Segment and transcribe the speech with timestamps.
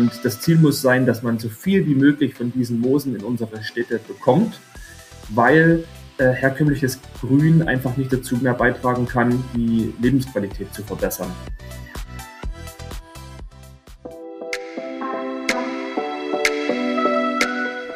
[0.00, 3.22] Und das Ziel muss sein, dass man so viel wie möglich von diesen Moosen in
[3.22, 4.58] unsere Städte bekommt,
[5.28, 5.84] weil
[6.16, 11.30] äh, herkömmliches Grün einfach nicht dazu mehr beitragen kann, die Lebensqualität zu verbessern.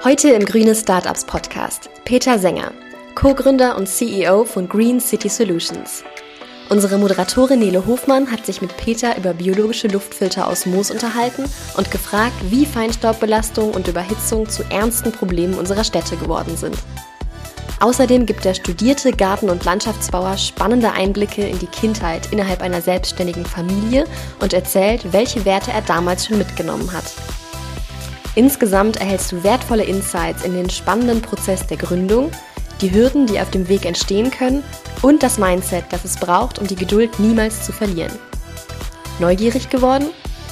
[0.04, 2.72] Heute im Grüne Startups Podcast Peter Sänger,
[3.14, 6.04] Co-Gründer und CEO von Green City Solutions.
[6.74, 11.44] Unsere Moderatorin Nele Hofmann hat sich mit Peter über biologische Luftfilter aus Moos unterhalten
[11.76, 16.76] und gefragt, wie Feinstaubbelastung und Überhitzung zu ernsten Problemen unserer Städte geworden sind.
[17.78, 23.46] Außerdem gibt der studierte Garten- und Landschaftsbauer spannende Einblicke in die Kindheit innerhalb einer selbstständigen
[23.46, 24.04] Familie
[24.40, 27.04] und erzählt, welche Werte er damals schon mitgenommen hat.
[28.34, 32.32] Insgesamt erhältst du wertvolle Insights in den spannenden Prozess der Gründung,
[32.80, 34.62] die Hürden, die auf dem Weg entstehen können
[35.02, 38.12] und das Mindset, das es braucht, um die Geduld niemals zu verlieren.
[39.20, 40.06] Neugierig geworden?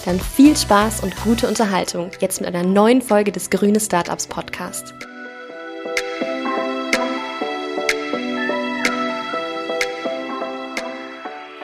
[0.04, 4.94] Dann viel Spaß und gute Unterhaltung jetzt mit einer neuen Folge des Grüne Startups Podcast.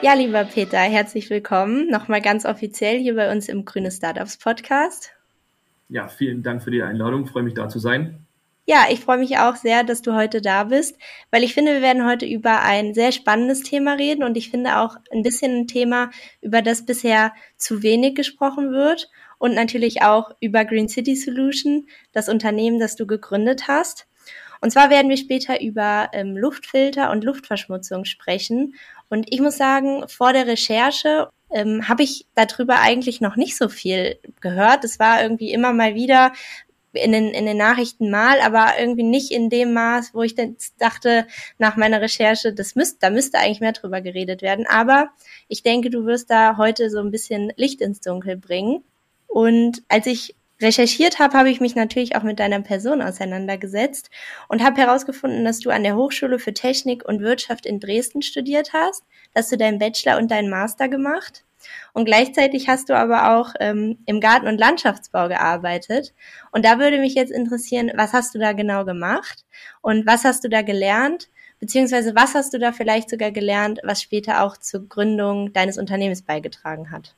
[0.01, 5.11] Ja, lieber Peter, herzlich willkommen nochmal ganz offiziell hier bei uns im Grüne Startups Podcast.
[5.89, 7.25] Ja, vielen Dank für die Einladung.
[7.25, 8.25] Ich freue mich da zu sein.
[8.69, 10.95] Ja, ich freue mich auch sehr, dass du heute da bist,
[11.31, 14.77] weil ich finde, wir werden heute über ein sehr spannendes Thema reden und ich finde
[14.77, 19.09] auch ein bisschen ein Thema, über das bisher zu wenig gesprochen wird
[19.39, 24.05] und natürlich auch über Green City Solution, das Unternehmen, das du gegründet hast.
[24.61, 28.75] Und zwar werden wir später über ähm, Luftfilter und Luftverschmutzung sprechen.
[29.09, 33.67] Und ich muss sagen, vor der Recherche ähm, habe ich darüber eigentlich noch nicht so
[33.67, 34.83] viel gehört.
[34.83, 36.33] Es war irgendwie immer mal wieder
[36.93, 40.55] in den, in den Nachrichten mal, aber irgendwie nicht in dem Maß, wo ich dann
[40.77, 44.65] dachte, nach meiner Recherche, das müsste, da müsste eigentlich mehr drüber geredet werden.
[44.67, 45.09] Aber
[45.47, 48.83] ich denke, du wirst da heute so ein bisschen Licht ins Dunkel bringen.
[49.27, 54.09] Und als ich recherchiert habe, habe ich mich natürlich auch mit deiner Person auseinandergesetzt
[54.49, 58.73] und habe herausgefunden, dass du an der Hochschule für Technik und Wirtschaft in Dresden studiert
[58.73, 61.45] hast, dass du deinen Bachelor und deinen Master gemacht
[61.93, 66.13] und gleichzeitig hast du aber auch ähm, im Garten- und Landschaftsbau gearbeitet.
[66.51, 69.45] Und da würde mich jetzt interessieren, was hast du da genau gemacht
[69.81, 71.29] und was hast du da gelernt?
[71.59, 76.21] Beziehungsweise was hast du da vielleicht sogar gelernt, was später auch zur Gründung deines Unternehmens
[76.21, 77.13] beigetragen hat?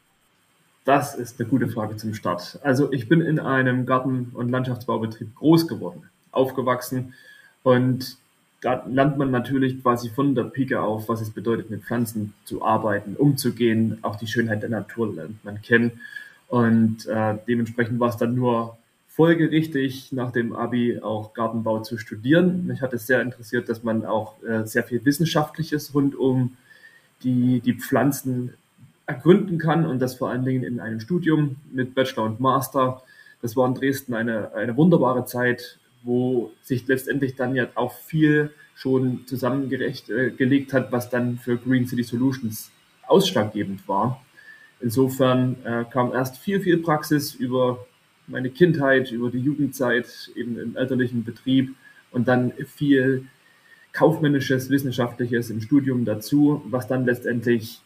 [0.83, 2.59] Das ist eine gute Frage zum Start.
[2.63, 7.13] Also ich bin in einem Garten- und Landschaftsbaubetrieb groß geworden, aufgewachsen
[7.61, 8.17] und
[8.61, 12.63] da lernt man natürlich quasi von der Pike auf, was es bedeutet, mit Pflanzen zu
[12.63, 13.97] arbeiten, umzugehen.
[14.03, 15.99] Auch die Schönheit der Natur lernt man kennen.
[16.47, 18.77] Und äh, dementsprechend war es dann nur
[19.07, 22.67] folgerichtig, nach dem Abi auch Gartenbau zu studieren.
[22.67, 26.55] Mich hat es sehr interessiert, dass man auch äh, sehr viel Wissenschaftliches rund um
[27.23, 28.53] die, die Pflanzen
[29.07, 33.01] ergründen kann und das vor allen Dingen in einem Studium mit Bachelor und Master.
[33.41, 38.51] Das war in Dresden eine, eine wunderbare Zeit, wo sich letztendlich dann ja auch viel
[38.75, 42.71] schon zusammengelegt äh, hat, was dann für Green City Solutions
[43.07, 44.23] ausschlaggebend war.
[44.79, 47.85] Insofern äh, kam erst viel, viel Praxis über
[48.27, 51.75] meine Kindheit, über die Jugendzeit, eben im elterlichen Betrieb
[52.11, 53.27] und dann viel
[53.93, 57.81] kaufmännisches, wissenschaftliches im Studium dazu, was dann letztendlich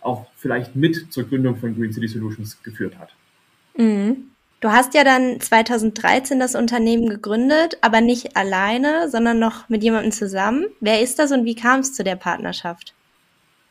[0.00, 3.14] auch vielleicht mit zur Gründung von Green City Solutions geführt hat.
[3.76, 4.31] Mhm.
[4.62, 10.12] Du hast ja dann 2013 das Unternehmen gegründet, aber nicht alleine, sondern noch mit jemandem
[10.12, 10.66] zusammen.
[10.78, 12.94] Wer ist das und wie kam es zu der Partnerschaft?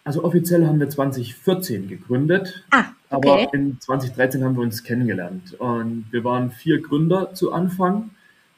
[0.04, 3.30] Also offiziell haben wir 2014 gegründet, ah, okay.
[3.30, 5.54] aber in 2013 haben wir uns kennengelernt.
[5.60, 8.10] Und wir waren vier Gründer zu Anfang.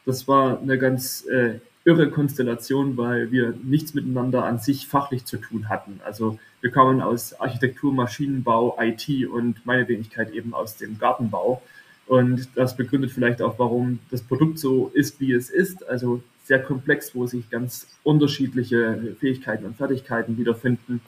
[0.07, 5.37] Das war eine ganz äh, irre Konstellation, weil wir nichts miteinander an sich fachlich zu
[5.37, 5.99] tun hatten.
[6.03, 11.61] Also wir kamen aus Architektur, Maschinenbau, IT und meine Wenigkeit eben aus dem Gartenbau.
[12.07, 15.87] Und das begründet vielleicht auch, warum das Produkt so ist, wie es ist.
[15.87, 21.01] Also sehr komplex, wo sich ganz unterschiedliche Fähigkeiten und Fertigkeiten wiederfinden.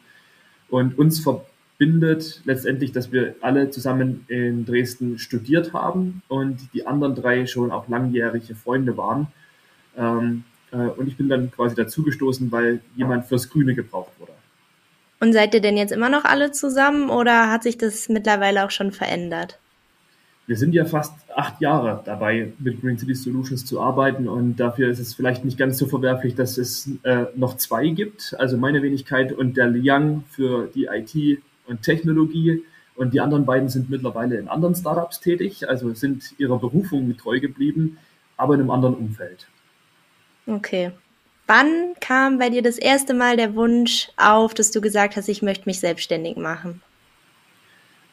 [0.70, 7.16] Und uns verbindet letztendlich, dass wir alle zusammen in Dresden studiert haben und die anderen
[7.16, 9.28] drei schon auch langjährige Freunde waren.
[9.98, 14.32] Ähm, äh, und ich bin dann quasi dazugestoßen, weil jemand fürs Grüne gebraucht wurde.
[15.20, 18.72] Und seid ihr denn jetzt immer noch alle zusammen oder hat sich das mittlerweile auch
[18.72, 19.60] schon verändert?
[20.48, 24.90] Wir sind ja fast acht Jahre dabei, mit Green City Solutions zu arbeiten und dafür
[24.90, 28.84] ist es vielleicht nicht ganz so verwerflich, dass es äh, noch zwei gibt, also meine
[28.84, 32.64] Wenigkeit und der Liang für die IT und Technologie
[32.96, 37.40] und die anderen beiden sind mittlerweile in anderen Startups tätig, also sind ihrer Berufung treu
[37.40, 37.98] geblieben,
[38.38, 39.48] aber in einem anderen Umfeld.
[40.46, 40.92] Okay.
[41.48, 45.42] Wann kam bei dir das erste Mal der Wunsch auf, dass du gesagt hast, ich
[45.42, 46.82] möchte mich selbstständig machen?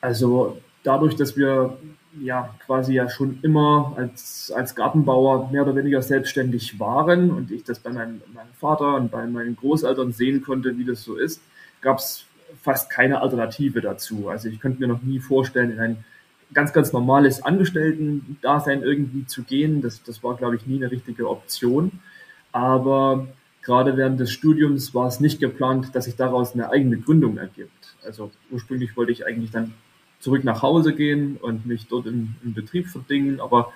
[0.00, 1.76] Also dadurch, dass wir
[2.20, 7.64] ja quasi ja schon immer als, als Gartenbauer mehr oder weniger selbstständig waren und ich
[7.64, 11.40] das bei meinem, meinem Vater und bei meinen Großeltern sehen konnte, wie das so ist,
[11.80, 12.26] gab es
[12.60, 14.28] fast keine Alternative dazu.
[14.28, 16.04] Also ich könnte mir noch nie vorstellen, in ein
[16.52, 19.80] ganz, ganz normales Angestellten-Dasein irgendwie zu gehen.
[19.80, 22.00] Das, das war, glaube ich, nie eine richtige Option.
[22.52, 23.26] Aber
[23.62, 27.94] gerade während des Studiums war es nicht geplant, dass sich daraus eine eigene Gründung ergibt.
[28.04, 29.72] Also ursprünglich wollte ich eigentlich dann
[30.22, 33.72] zurück nach Hause gehen und mich dort im, im Betrieb verdingen, aber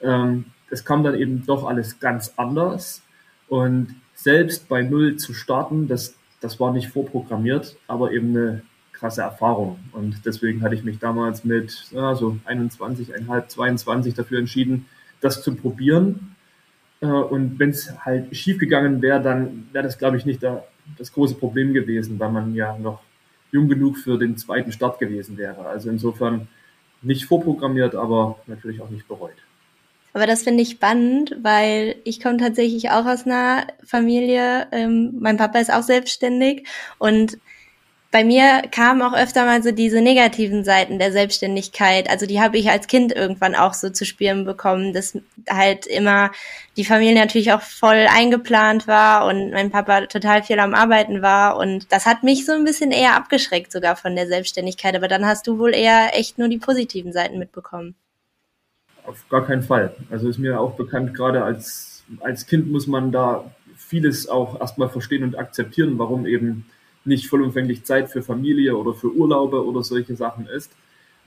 [0.00, 3.02] ähm, es kam dann eben doch alles ganz anders.
[3.48, 9.20] Und selbst bei Null zu starten, das, das war nicht vorprogrammiert, aber eben eine krasse
[9.20, 9.78] Erfahrung.
[9.92, 14.86] Und deswegen hatte ich mich damals mit ja, so 21, 1,5, 22 dafür entschieden,
[15.20, 16.34] das zu probieren.
[17.00, 20.64] Äh, und wenn es halt schief gegangen wäre, dann wäre das, glaube ich, nicht da,
[20.96, 23.02] das große Problem gewesen, weil man ja noch
[23.54, 25.66] jung genug für den zweiten Start gewesen wäre.
[25.66, 26.48] Also insofern
[27.02, 29.36] nicht vorprogrammiert, aber natürlich auch nicht bereut.
[30.12, 34.66] Aber das finde ich spannend, weil ich komme tatsächlich auch aus einer Familie.
[34.72, 36.66] Ähm, mein Papa ist auch selbstständig
[36.98, 37.38] und
[38.14, 42.08] bei mir kamen auch öfter mal so diese negativen Seiten der Selbstständigkeit.
[42.08, 45.18] Also die habe ich als Kind irgendwann auch so zu spüren bekommen, dass
[45.50, 46.30] halt immer
[46.76, 51.56] die Familie natürlich auch voll eingeplant war und mein Papa total viel am Arbeiten war.
[51.56, 54.94] Und das hat mich so ein bisschen eher abgeschreckt sogar von der Selbstständigkeit.
[54.94, 57.96] Aber dann hast du wohl eher echt nur die positiven Seiten mitbekommen.
[59.04, 59.92] Auf gar keinen Fall.
[60.12, 64.88] Also ist mir auch bekannt, gerade als, als Kind muss man da vieles auch erstmal
[64.88, 66.66] verstehen und akzeptieren, warum eben
[67.04, 70.72] nicht vollumfänglich Zeit für Familie oder für Urlaube oder solche Sachen ist.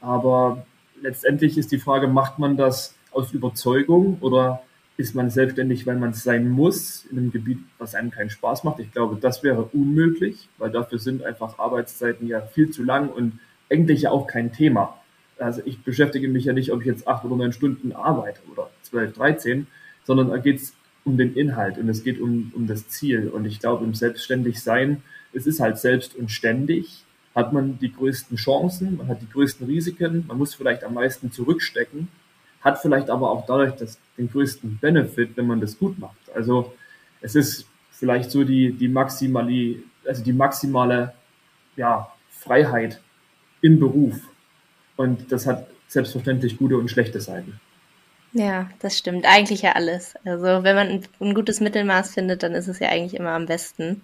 [0.02, 0.66] Aber
[1.02, 4.62] letztendlich ist die Frage, macht man das aus Überzeugung oder
[4.98, 8.64] ist man selbstständig, weil man es sein muss, in einem Gebiet, was einem keinen Spaß
[8.64, 8.80] macht?
[8.80, 13.40] Ich glaube, das wäre unmöglich, weil dafür sind einfach Arbeitszeiten ja viel zu lang und
[13.70, 15.00] eigentlich ja auch kein Thema.
[15.38, 18.72] Also ich beschäftige mich ja nicht, ob ich jetzt acht oder neun Stunden arbeite oder
[18.82, 19.68] zwölf, dreizehn,
[20.04, 20.74] sondern da geht es
[21.04, 23.30] um den Inhalt und es geht um, um das Ziel.
[23.30, 25.04] Und ich glaube, im Selbstständigsein
[25.38, 27.04] es ist halt selbst und ständig,
[27.36, 31.32] hat man die größten Chancen, man hat die größten Risiken, man muss vielleicht am meisten
[31.32, 32.08] zurückstecken,
[32.62, 36.18] hat vielleicht aber auch dadurch das, den größten Benefit, wenn man das gut macht.
[36.34, 36.74] Also
[37.22, 41.14] es ist vielleicht so die, die, maximali, also die maximale
[41.76, 43.00] ja, Freiheit
[43.62, 44.20] im Beruf.
[44.96, 47.60] Und das hat selbstverständlich gute und schlechte Seiten.
[48.34, 49.26] Ja, das stimmt.
[49.26, 50.16] Eigentlich ja alles.
[50.26, 54.04] Also wenn man ein gutes Mittelmaß findet, dann ist es ja eigentlich immer am besten.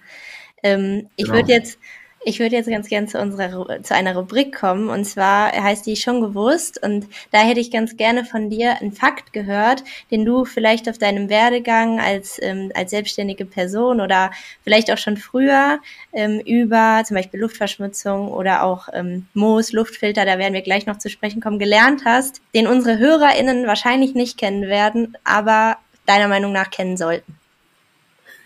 [0.63, 1.37] Ähm, ich genau.
[1.37, 1.77] würde jetzt,
[2.25, 5.97] ich würde jetzt ganz gern zu unserer, zu einer Rubrik kommen und zwar heißt die
[5.97, 10.45] schon gewusst und da hätte ich ganz gerne von dir einen Fakt gehört, den du
[10.45, 14.31] vielleicht auf deinem Werdegang als, ähm, als selbstständige Person oder
[14.63, 15.79] vielleicht auch schon früher
[16.13, 20.97] ähm, über zum Beispiel Luftverschmutzung oder auch ähm, Moos, Luftfilter, da werden wir gleich noch
[20.97, 26.53] zu sprechen kommen, gelernt hast, den unsere HörerInnen wahrscheinlich nicht kennen werden, aber deiner Meinung
[26.53, 27.35] nach kennen sollten.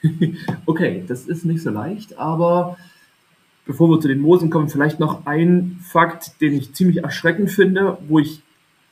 [0.66, 2.78] okay, das ist nicht so leicht, aber
[3.66, 7.98] bevor wir zu den Moosen kommen, vielleicht noch ein Fakt, den ich ziemlich erschreckend finde,
[8.08, 8.42] wo ich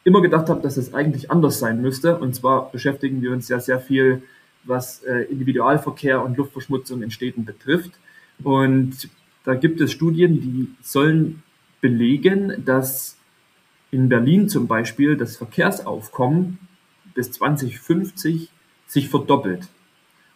[0.04, 2.18] immer gedacht habe, dass es eigentlich anders sein müsste.
[2.18, 4.22] Und zwar beschäftigen wir uns ja sehr viel,
[4.63, 7.92] was äh, Individualverkehr und Luftverschmutzung in Städten betrifft.
[8.44, 9.09] Und
[9.44, 11.44] da gibt es Studien, die sollen
[11.81, 13.18] belegen, dass
[13.92, 16.59] in Berlin zum Beispiel das Verkehrsaufkommen
[17.14, 18.50] bis 2050
[18.88, 19.68] sich verdoppelt.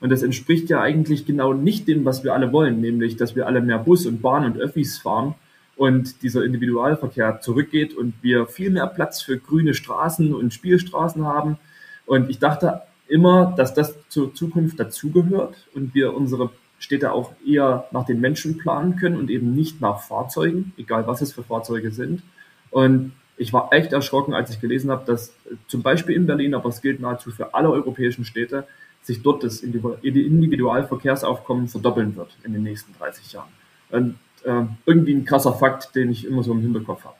[0.01, 3.47] Und das entspricht ja eigentlich genau nicht dem, was wir alle wollen, nämlich, dass wir
[3.47, 5.35] alle mehr Bus und Bahn und Öffis fahren
[5.75, 11.57] und dieser Individualverkehr zurückgeht und wir viel mehr Platz für grüne Straßen und Spielstraßen haben.
[12.05, 17.87] Und ich dachte immer, dass das zur Zukunft dazugehört und wir unsere Städte auch eher
[17.91, 21.91] nach den Menschen planen können und eben nicht nach Fahrzeugen, egal was es für Fahrzeuge
[21.91, 22.23] sind.
[22.71, 25.33] Und ich war echt erschrocken, als ich gelesen habe, dass
[25.67, 28.65] zum Beispiel in Berlin, aber es gilt nahezu für alle europäischen Städte,
[29.01, 33.49] sich dort das Individualverkehrsaufkommen verdoppeln wird in den nächsten 30 Jahren.
[33.89, 37.15] Und, äh, irgendwie ein krasser Fakt, den ich immer so im Hinterkopf habe.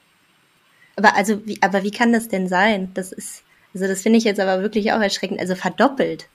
[0.95, 2.91] Aber also, wie, aber wie kann das denn sein?
[2.93, 3.43] Das ist,
[3.73, 5.39] also das finde ich jetzt aber wirklich auch erschreckend.
[5.39, 6.27] Also verdoppelt.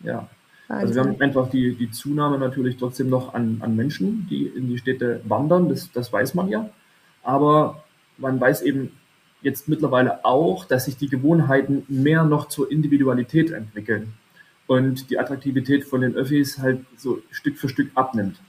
[0.00, 0.28] Ja.
[0.68, 0.88] Wahnsinn.
[0.88, 4.68] Also wir haben einfach die, die Zunahme natürlich trotzdem noch an, an Menschen, die in
[4.68, 6.70] die Städte wandern, das, das weiß man ja.
[7.22, 7.84] Aber
[8.18, 8.92] man weiß eben
[9.42, 14.14] jetzt mittlerweile auch, dass sich die Gewohnheiten mehr noch zur Individualität entwickeln
[14.66, 18.40] und die Attraktivität von den Öffis halt so Stück für Stück abnimmt.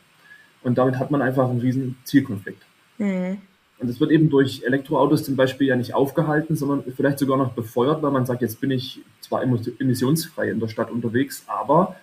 [0.63, 2.61] Und damit hat man einfach einen riesen Zielkonflikt.
[2.97, 3.37] Mhm.
[3.79, 7.53] Und es wird eben durch Elektroautos zum Beispiel ja nicht aufgehalten, sondern vielleicht sogar noch
[7.53, 11.95] befeuert, weil man sagt, jetzt bin ich zwar emissionsfrei in der Stadt unterwegs, aber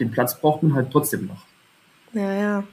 [0.00, 1.44] den Platz braucht man halt trotzdem noch.
[2.12, 2.64] Ja, ja.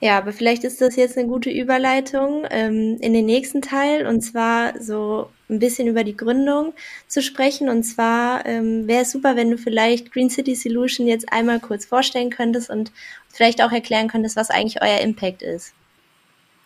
[0.00, 4.20] Ja, aber vielleicht ist das jetzt eine gute Überleitung ähm, in den nächsten Teil und
[4.22, 6.74] zwar so ein bisschen über die Gründung
[7.06, 7.68] zu sprechen.
[7.68, 11.84] Und zwar ähm, wäre es super, wenn du vielleicht Green City Solution jetzt einmal kurz
[11.84, 12.92] vorstellen könntest und
[13.28, 15.74] vielleicht auch erklären könntest, was eigentlich euer Impact ist.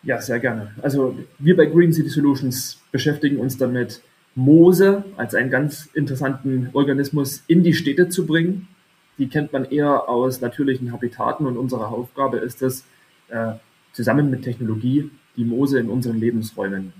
[0.03, 0.73] Ja, sehr gerne.
[0.81, 4.01] Also wir bei Green City Solutions beschäftigen uns damit,
[4.35, 8.67] Moose als einen ganz interessanten Organismus in die Städte zu bringen.
[9.19, 12.83] Die kennt man eher aus natürlichen Habitaten und unsere Aufgabe ist es,
[13.29, 13.53] äh,
[13.91, 16.93] zusammen mit Technologie die Moose in unseren Lebensräumen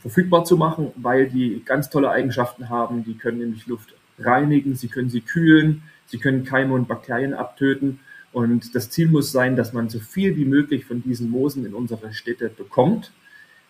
[0.00, 3.04] verfügbar zu machen, weil die ganz tolle Eigenschaften haben.
[3.04, 8.00] Die können nämlich Luft reinigen, sie können sie kühlen, sie können Keime und Bakterien abtöten.
[8.32, 11.74] Und das Ziel muss sein, dass man so viel wie möglich von diesen Moosen in
[11.74, 13.12] unsere Städte bekommt,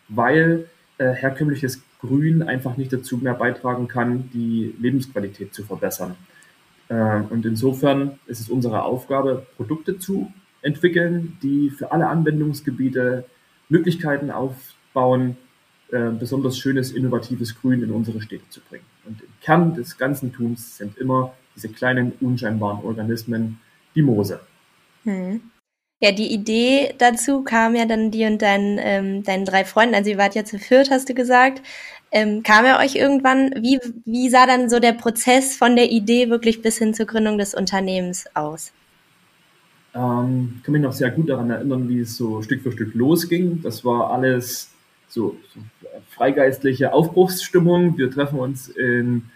[0.08, 6.16] weil äh, herkömmliches Grün einfach nicht dazu mehr beitragen kann, die Lebensqualität zu verbessern.
[6.88, 13.24] Äh, und insofern ist es unsere Aufgabe, Produkte zu entwickeln, die für alle Anwendungsgebiete
[13.68, 15.36] Möglichkeiten aufbauen,
[15.90, 18.84] äh, besonders schönes, innovatives Grün in unsere Städte zu bringen.
[19.04, 23.60] Und im Kern des ganzen Tuns sind immer diese kleinen, unscheinbaren Organismen,
[23.94, 24.40] die Moose.
[25.04, 25.40] Hm.
[26.02, 30.10] Ja, die Idee dazu kam ja dann dir und deinen, ähm, deinen drei Freunden, also
[30.10, 31.62] ihr wart ja zu viert, hast du gesagt.
[32.12, 36.28] Ähm, kam er euch irgendwann, wie, wie sah dann so der Prozess von der Idee
[36.28, 38.72] wirklich bis hin zur Gründung des Unternehmens aus?
[39.94, 43.62] Ähm, kann mich noch sehr gut daran erinnern, wie es so Stück für Stück losging.
[43.62, 44.70] Das war alles
[45.08, 45.60] so, so
[46.10, 47.96] freigeistliche Aufbruchsstimmung.
[47.98, 49.30] Wir treffen uns in,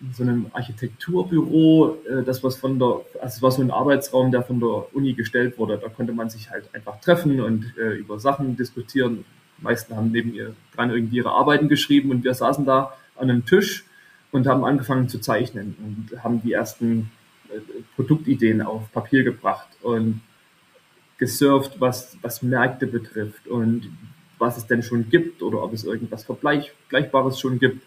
[0.00, 1.98] in so einem Architekturbüro.
[2.08, 5.14] Äh, das was von der, also es war so ein Arbeitsraum, der von der Uni
[5.14, 5.78] gestellt wurde.
[5.78, 9.24] Da konnte man sich halt einfach treffen und äh, über Sachen diskutieren.
[9.58, 13.30] Die meisten haben neben ihr dran irgendwie ihre Arbeiten geschrieben und wir saßen da an
[13.30, 13.84] einem Tisch
[14.30, 17.10] und haben angefangen zu zeichnen und haben die ersten
[17.96, 20.20] Produktideen auf Papier gebracht und
[21.18, 23.90] gesurft, was, was Märkte betrifft und
[24.38, 27.82] was es denn schon gibt oder ob es irgendwas Vergleichbares schon gibt,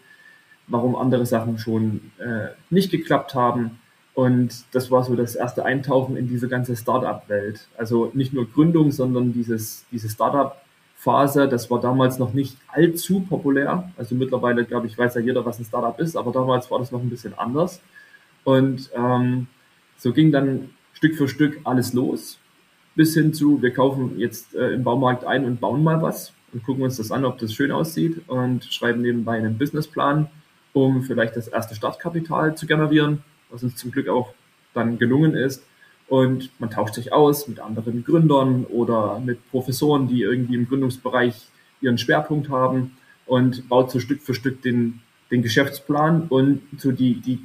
[0.66, 3.78] warum andere Sachen schon äh, nicht geklappt haben.
[4.14, 7.66] Und das war so das erste Eintauchen in diese ganze Startup-Welt.
[7.78, 13.90] Also nicht nur Gründung, sondern dieses, diese Startup-Phase, das war damals noch nicht allzu populär.
[13.96, 16.92] Also mittlerweile, glaube ich, weiß ja jeder, was ein Startup ist, aber damals war das
[16.92, 17.80] noch ein bisschen anders.
[18.44, 19.46] Und ähm,
[19.96, 22.38] so ging dann Stück für Stück alles los,
[22.94, 26.62] bis hin zu, wir kaufen jetzt äh, im Baumarkt ein und bauen mal was und
[26.64, 30.28] gucken uns das an, ob das schön aussieht und schreiben nebenbei einen Businessplan,
[30.72, 34.34] um vielleicht das erste Startkapital zu generieren, was uns zum Glück auch
[34.74, 35.64] dann gelungen ist.
[36.08, 41.34] Und man tauscht sich aus mit anderen Gründern oder mit Professoren, die irgendwie im Gründungsbereich
[41.80, 42.92] ihren Schwerpunkt haben
[43.26, 47.38] und baut so Stück für Stück den, den Geschäftsplan und so die, die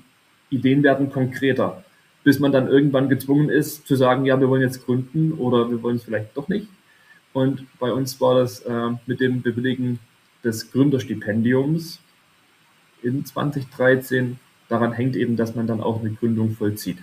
[0.49, 1.83] Ideen werden konkreter,
[2.23, 5.81] bis man dann irgendwann gezwungen ist zu sagen, ja, wir wollen jetzt gründen oder wir
[5.81, 6.67] wollen es vielleicht doch nicht.
[7.33, 9.99] Und bei uns war das äh, mit dem Bewilligen
[10.43, 11.99] des Gründerstipendiums
[13.03, 14.39] in 2013.
[14.69, 16.97] Daran hängt eben, dass man dann auch eine Gründung vollzieht.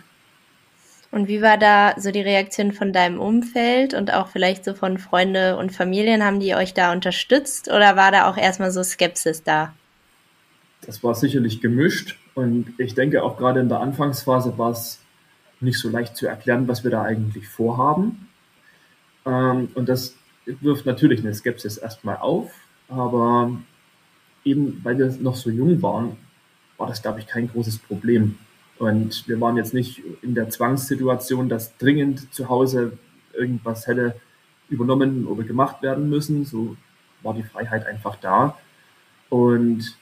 [1.10, 4.98] Und wie war da so die Reaktion von deinem Umfeld und auch vielleicht so von
[4.98, 6.24] Freunde und Familien?
[6.24, 9.72] Haben die euch da unterstützt oder war da auch erstmal so Skepsis da?
[10.80, 15.00] Das war sicherlich gemischt und ich denke auch gerade in der Anfangsphase war es
[15.60, 18.28] nicht so leicht zu erklären, was wir da eigentlich vorhaben.
[19.26, 20.16] Ähm, und das
[20.46, 22.50] wirft natürlich eine Skepsis erstmal auf,
[22.88, 23.50] aber
[24.44, 26.16] eben weil wir noch so jung waren,
[26.76, 28.36] war das, glaube ich, kein großes Problem.
[28.78, 32.98] Und wir waren jetzt nicht in der Zwangssituation, dass dringend zu Hause
[33.32, 34.16] irgendwas hätte
[34.68, 36.44] übernommen oder gemacht werden müssen.
[36.44, 36.76] So
[37.22, 38.58] war die Freiheit einfach da.
[39.30, 39.96] Und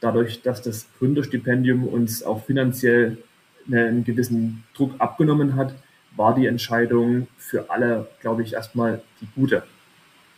[0.00, 3.18] dadurch, dass das Gründerstipendium uns auch finanziell
[3.66, 5.74] einen gewissen Druck abgenommen hat,
[6.16, 9.62] war die Entscheidung für alle, glaube ich, erstmal die gute.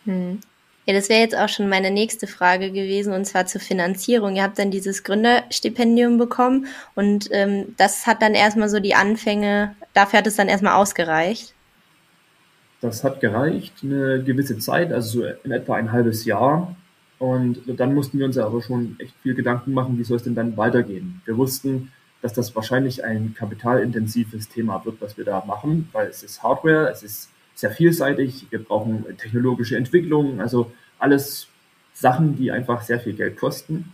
[0.05, 0.41] Hm.
[0.87, 4.37] Ja, das wäre jetzt auch schon meine nächste Frage gewesen, und zwar zur Finanzierung.
[4.37, 9.75] Ihr habt dann dieses Gründerstipendium bekommen und ähm, das hat dann erstmal so die Anfänge,
[9.95, 11.55] dafür hat es dann erstmal ausgereicht.
[12.81, 16.77] Das hat gereicht, eine gewisse Zeit, also so in etwa ein halbes Jahr.
[17.19, 20.35] Und dann mussten wir uns aber schon echt viel Gedanken machen, wie soll es denn
[20.35, 21.23] dann weitergehen.
[21.25, 21.91] Wir wussten,
[22.27, 26.91] dass das wahrscheinlich ein kapitalintensives Thema wird, was wir da machen, weil es ist Hardware,
[26.91, 31.47] es ist sehr vielseitig, wir brauchen technologische Entwicklungen, also alles
[31.95, 33.93] Sachen, die einfach sehr viel Geld kosten.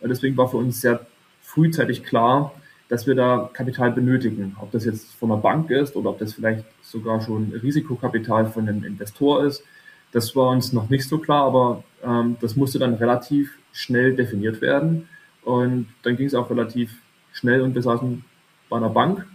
[0.00, 1.04] Und deswegen war für uns sehr
[1.42, 2.54] frühzeitig klar,
[2.88, 4.56] dass wir da Kapital benötigen.
[4.58, 8.66] Ob das jetzt von einer Bank ist oder ob das vielleicht sogar schon Risikokapital von
[8.66, 9.62] einem Investor ist,
[10.12, 14.62] das war uns noch nicht so klar, aber ähm, das musste dann relativ schnell definiert
[14.62, 15.10] werden.
[15.44, 17.02] Und dann ging es auch relativ
[17.36, 18.24] schnell und wir saßen
[18.68, 19.26] bei einer Bank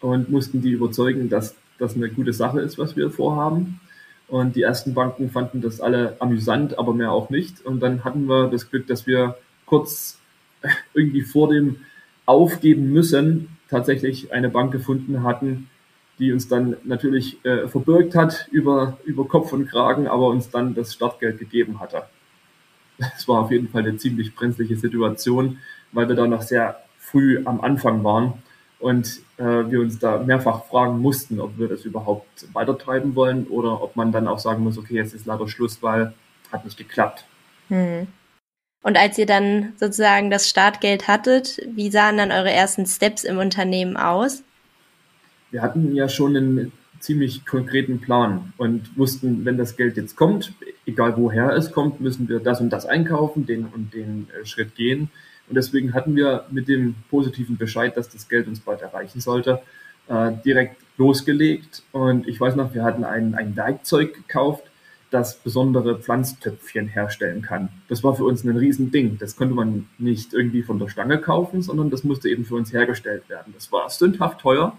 [0.00, 3.80] und mussten die überzeugen, dass das eine gute Sache ist, was wir vorhaben.
[4.28, 7.64] Und die ersten Banken fanden das alle amüsant, aber mehr auch nicht.
[7.64, 10.18] Und dann hatten wir das Glück, dass wir kurz
[10.94, 11.76] irgendwie vor dem
[12.24, 15.68] Aufgeben müssen tatsächlich eine Bank gefunden hatten,
[16.18, 20.74] die uns dann natürlich äh, verbürgt hat über, über Kopf und Kragen, aber uns dann
[20.74, 22.04] das Startgeld gegeben hatte.
[22.98, 25.58] Es war auf jeden Fall eine ziemlich brenzliche Situation,
[25.96, 28.34] weil wir da noch sehr früh am Anfang waren
[28.78, 33.82] und äh, wir uns da mehrfach fragen mussten, ob wir das überhaupt weitertreiben wollen oder
[33.82, 36.12] ob man dann auch sagen muss, okay, jetzt ist leider Schluss, weil
[36.52, 37.24] hat nicht geklappt.
[37.68, 38.06] Hm.
[38.82, 43.38] Und als ihr dann sozusagen das Startgeld hattet, wie sahen dann eure ersten Steps im
[43.38, 44.44] Unternehmen aus?
[45.50, 50.52] Wir hatten ja schon einen ziemlich konkreten Plan und wussten, wenn das Geld jetzt kommt,
[50.86, 54.74] egal woher es kommt, müssen wir das und das einkaufen, den und den äh, Schritt
[54.74, 55.10] gehen.
[55.48, 59.60] Und deswegen hatten wir mit dem positiven Bescheid, dass das Geld uns bald erreichen sollte,
[60.08, 61.82] äh, direkt losgelegt.
[61.92, 64.64] Und ich weiß noch, wir hatten ein, ein Werkzeug gekauft,
[65.10, 67.68] das besondere Pflanztöpfchen herstellen kann.
[67.88, 69.18] Das war für uns ein Riesending.
[69.18, 72.72] Das konnte man nicht irgendwie von der Stange kaufen, sondern das musste eben für uns
[72.72, 73.54] hergestellt werden.
[73.54, 74.76] Das war sündhaft teuer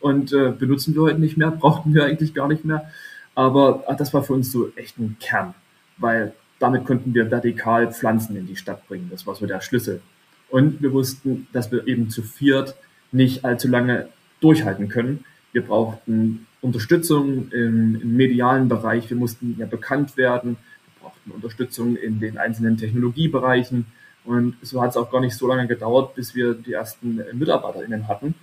[0.00, 2.90] und äh, benutzen wir heute nicht mehr, brauchten wir eigentlich gar nicht mehr.
[3.34, 5.54] Aber ach, das war für uns so echt ein Kern,
[5.96, 9.08] weil damit konnten wir vertikal Pflanzen in die Stadt bringen.
[9.10, 10.00] Das war so der Schlüssel.
[10.48, 12.74] Und wir wussten, dass wir eben zu viert
[13.12, 14.08] nicht allzu lange
[14.40, 15.24] durchhalten können.
[15.52, 19.08] Wir brauchten Unterstützung im, im medialen Bereich.
[19.08, 20.56] Wir mussten ja bekannt werden.
[20.84, 23.86] Wir brauchten Unterstützung in den einzelnen Technologiebereichen.
[24.24, 28.08] Und so hat es auch gar nicht so lange gedauert, bis wir die ersten MitarbeiterInnen
[28.08, 28.34] hatten.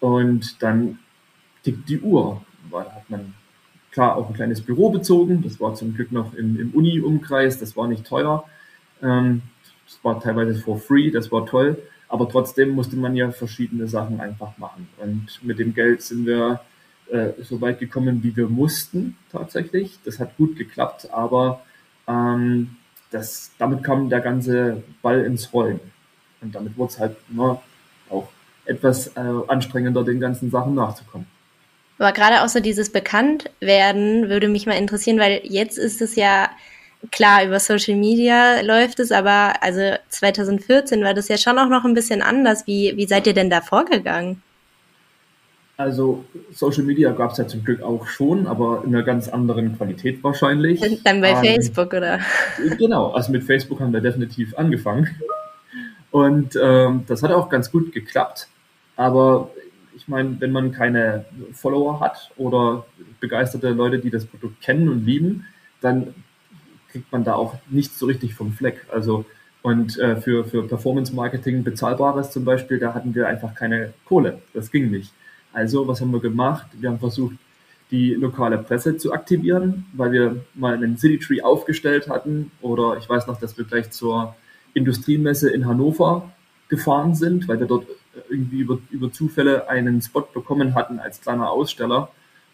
[0.00, 0.98] Und dann
[1.62, 3.34] tickt die Uhr, weil hat man
[3.98, 5.42] klar auch ein kleines Büro bezogen.
[5.42, 8.44] Das war zum Glück noch im, im Uni-Umkreis, das war nicht teuer.
[9.02, 9.42] Ähm,
[9.86, 11.76] das war teilweise for free, das war toll.
[12.08, 14.88] Aber trotzdem musste man ja verschiedene Sachen einfach machen.
[14.98, 16.60] Und mit dem Geld sind wir
[17.10, 19.98] äh, so weit gekommen, wie wir mussten tatsächlich.
[20.04, 21.62] Das hat gut geklappt, aber
[22.06, 22.76] ähm,
[23.10, 25.80] das, damit kam der ganze Ball ins Rollen.
[26.40, 27.62] Und damit wurde es halt immer
[28.08, 28.28] auch
[28.64, 31.26] etwas äh, anstrengender, den ganzen Sachen nachzukommen.
[31.98, 36.48] Aber gerade außer dieses Bekanntwerden würde mich mal interessieren, weil jetzt ist es ja
[37.10, 41.84] klar, über Social Media läuft es, aber also 2014 war das ja schon auch noch
[41.84, 42.66] ein bisschen anders.
[42.66, 44.42] Wie, wie seid ihr denn da vorgegangen?
[45.76, 49.76] Also Social Media gab es ja zum Glück auch schon, aber in einer ganz anderen
[49.76, 50.80] Qualität wahrscheinlich.
[51.04, 52.18] Dann bei ähm, Facebook, oder?
[52.78, 55.08] Genau, also mit Facebook haben wir definitiv angefangen.
[56.10, 58.48] Und ähm, das hat auch ganz gut geklappt.
[58.96, 59.50] Aber
[59.98, 62.86] ich meine, wenn man keine Follower hat oder
[63.20, 65.44] begeisterte Leute, die das Produkt kennen und lieben,
[65.80, 66.14] dann
[66.90, 68.86] kriegt man da auch nichts so richtig vom Fleck.
[68.92, 69.24] Also
[69.62, 74.38] und äh, für, für Performance Marketing bezahlbares zum Beispiel, da hatten wir einfach keine Kohle.
[74.54, 75.12] Das ging nicht.
[75.52, 76.68] Also, was haben wir gemacht?
[76.78, 77.34] Wir haben versucht,
[77.90, 82.52] die lokale Presse zu aktivieren, weil wir mal einen City Tree aufgestellt hatten.
[82.60, 84.36] Oder ich weiß noch, dass wir gleich zur
[84.74, 86.30] Industriemesse in Hannover
[86.68, 87.86] gefahren sind, weil wir dort
[88.28, 92.10] irgendwie über, über Zufälle einen Spot bekommen hatten als kleiner Aussteller.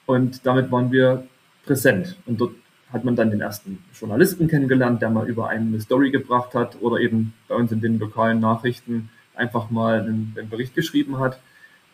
[0.07, 1.27] Und damit waren wir
[1.65, 2.17] präsent.
[2.27, 2.53] Und dort
[2.93, 6.81] hat man dann den ersten Journalisten kennengelernt, der mal über einen eine Story gebracht hat
[6.81, 11.41] oder eben bei uns in den lokalen Nachrichten einfach mal einen, einen Bericht geschrieben hat.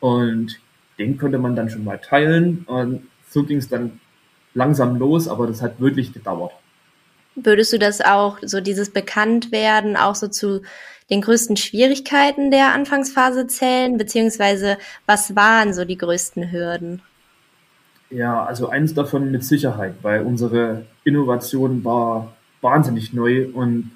[0.00, 0.60] Und
[0.98, 2.64] den konnte man dann schon mal teilen.
[2.66, 4.00] Und so ging es dann
[4.54, 6.52] langsam los, aber das hat wirklich gedauert.
[7.44, 10.62] Würdest du das auch, so dieses Bekanntwerden, auch so zu
[11.10, 13.96] den größten Schwierigkeiten der Anfangsphase zählen?
[13.98, 17.02] Beziehungsweise was waren so die größten Hürden?
[18.10, 23.92] Ja, also eins davon mit Sicherheit, weil unsere Innovation war wahnsinnig neu und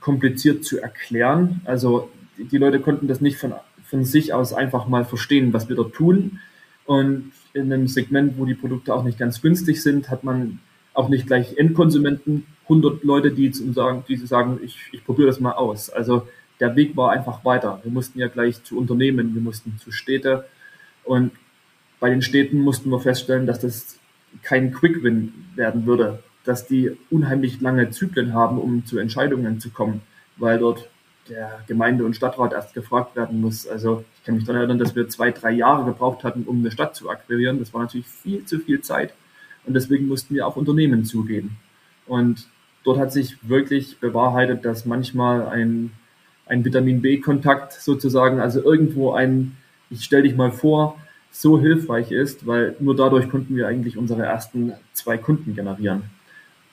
[0.00, 1.60] kompliziert zu erklären.
[1.64, 3.54] Also die Leute konnten das nicht von
[3.94, 6.40] von sich aus einfach mal verstehen, was wir dort tun.
[6.84, 10.58] Und in einem Segment, wo die Produkte auch nicht ganz günstig sind, hat man
[10.94, 15.52] auch nicht gleich Endkonsumenten, 100 Leute, die sagen, die sagen, ich, ich probiere das mal
[15.52, 15.90] aus.
[15.90, 16.26] Also
[16.60, 17.80] der Weg war einfach weiter.
[17.82, 20.46] Wir mussten ja gleich zu Unternehmen, wir mussten zu Städte
[21.02, 21.32] und
[22.00, 23.98] bei den Städten mussten wir feststellen, dass das
[24.42, 30.02] kein Quick-Win werden würde, dass die unheimlich lange Zyklen haben, um zu Entscheidungen zu kommen,
[30.36, 30.88] weil dort
[31.28, 33.66] der Gemeinde- und Stadtrat erst gefragt werden muss.
[33.66, 36.70] Also ich kann mich daran erinnern, dass wir zwei, drei Jahre gebraucht hatten, um eine
[36.70, 37.58] Stadt zu akquirieren.
[37.58, 39.14] Das war natürlich viel zu viel Zeit.
[39.66, 41.56] Und deswegen mussten wir auf Unternehmen zugehen.
[42.06, 42.46] Und
[42.84, 45.92] dort hat sich wirklich bewahrheitet, dass manchmal ein,
[46.46, 49.56] ein Vitamin B-Kontakt sozusagen, also irgendwo ein,
[49.90, 50.98] ich stell dich mal vor,
[51.30, 56.04] so hilfreich ist, weil nur dadurch konnten wir eigentlich unsere ersten zwei Kunden generieren.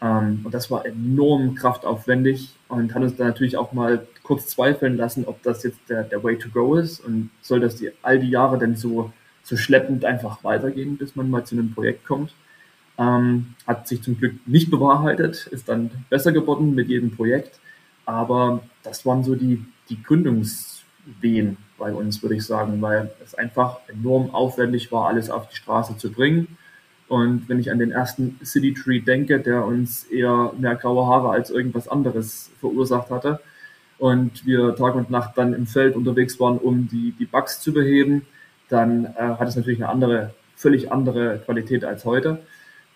[0.01, 4.97] Ähm, und das war enorm kraftaufwendig und hat uns dann natürlich auch mal kurz zweifeln
[4.97, 8.19] lassen, ob das jetzt der, der Way to go ist und soll das die, all
[8.19, 9.12] die Jahre denn so
[9.43, 12.34] so schleppend einfach weitergehen, bis man mal zu einem Projekt kommt.
[13.01, 17.59] Ähm, hat sich zum Glück nicht bewahrheitet, ist dann besser geworden mit jedem Projekt.
[18.05, 23.79] Aber das waren so die, die Gründungswehen bei uns, würde ich sagen, weil es einfach
[23.87, 26.57] enorm aufwendig war, alles auf die Straße zu bringen.
[27.07, 31.31] Und wenn ich an den ersten City Tree denke, der uns eher mehr graue Haare
[31.31, 33.39] als irgendwas anderes verursacht hatte,
[33.97, 37.71] und wir Tag und Nacht dann im Feld unterwegs waren, um die, die Bugs zu
[37.71, 38.25] beheben,
[38.67, 42.39] dann äh, hat es natürlich eine andere, völlig andere Qualität als heute.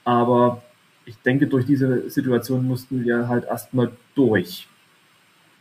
[0.06, 0.62] Aber
[1.06, 4.68] ich denke, durch diese Situation mussten wir halt erstmal durch.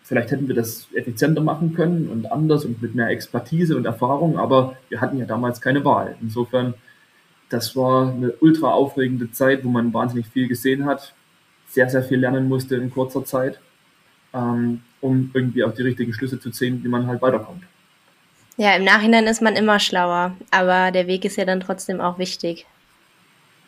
[0.05, 4.39] Vielleicht hätten wir das effizienter machen können und anders und mit mehr Expertise und Erfahrung,
[4.39, 6.15] aber wir hatten ja damals keine Wahl.
[6.21, 6.75] Insofern,
[7.49, 11.15] das war eine ultra aufregende Zeit, wo man wahnsinnig viel gesehen hat,
[11.67, 13.59] sehr, sehr viel lernen musste in kurzer Zeit
[14.35, 17.63] ähm, um irgendwie auch die richtigen Schlüsse zu ziehen, wie man halt weiterkommt.
[18.57, 22.19] Ja, im Nachhinein ist man immer schlauer, aber der Weg ist ja dann trotzdem auch
[22.19, 22.67] wichtig.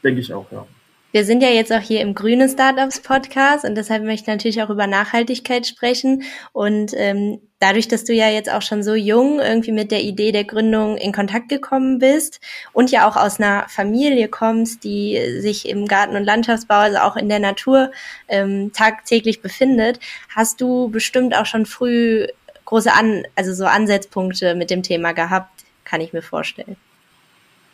[0.06, 0.64] Denke ich auch, ja.
[1.10, 4.62] Wir sind ja jetzt auch hier im Grünen Startups Podcast und deshalb möchte ich natürlich
[4.62, 6.22] auch über Nachhaltigkeit sprechen.
[6.52, 10.30] Und ähm, dadurch, dass du ja jetzt auch schon so jung irgendwie mit der Idee
[10.30, 12.38] der Gründung in Kontakt gekommen bist
[12.72, 17.16] und ja auch aus einer Familie kommst, die sich im Garten- und Landschaftsbau, also auch
[17.16, 17.90] in der Natur
[18.28, 22.28] ähm, tagtäglich befindet, hast du bestimmt auch schon früh
[22.64, 26.76] große An also so Ansatzpunkte mit dem Thema gehabt, kann ich mir vorstellen.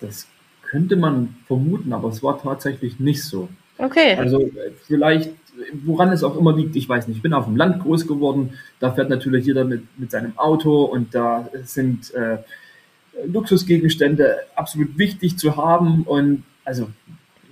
[0.01, 0.27] Das
[0.72, 3.50] könnte man vermuten, aber es war tatsächlich nicht so.
[3.76, 4.14] Okay.
[4.14, 4.50] Also
[4.87, 5.30] vielleicht,
[5.85, 7.18] woran es auch immer liegt, ich weiß nicht.
[7.18, 10.85] Ich bin auf dem Land groß geworden, da fährt natürlich jeder mit, mit seinem Auto
[10.85, 12.38] und da sind äh,
[13.26, 16.88] Luxusgegenstände absolut wichtig zu haben und also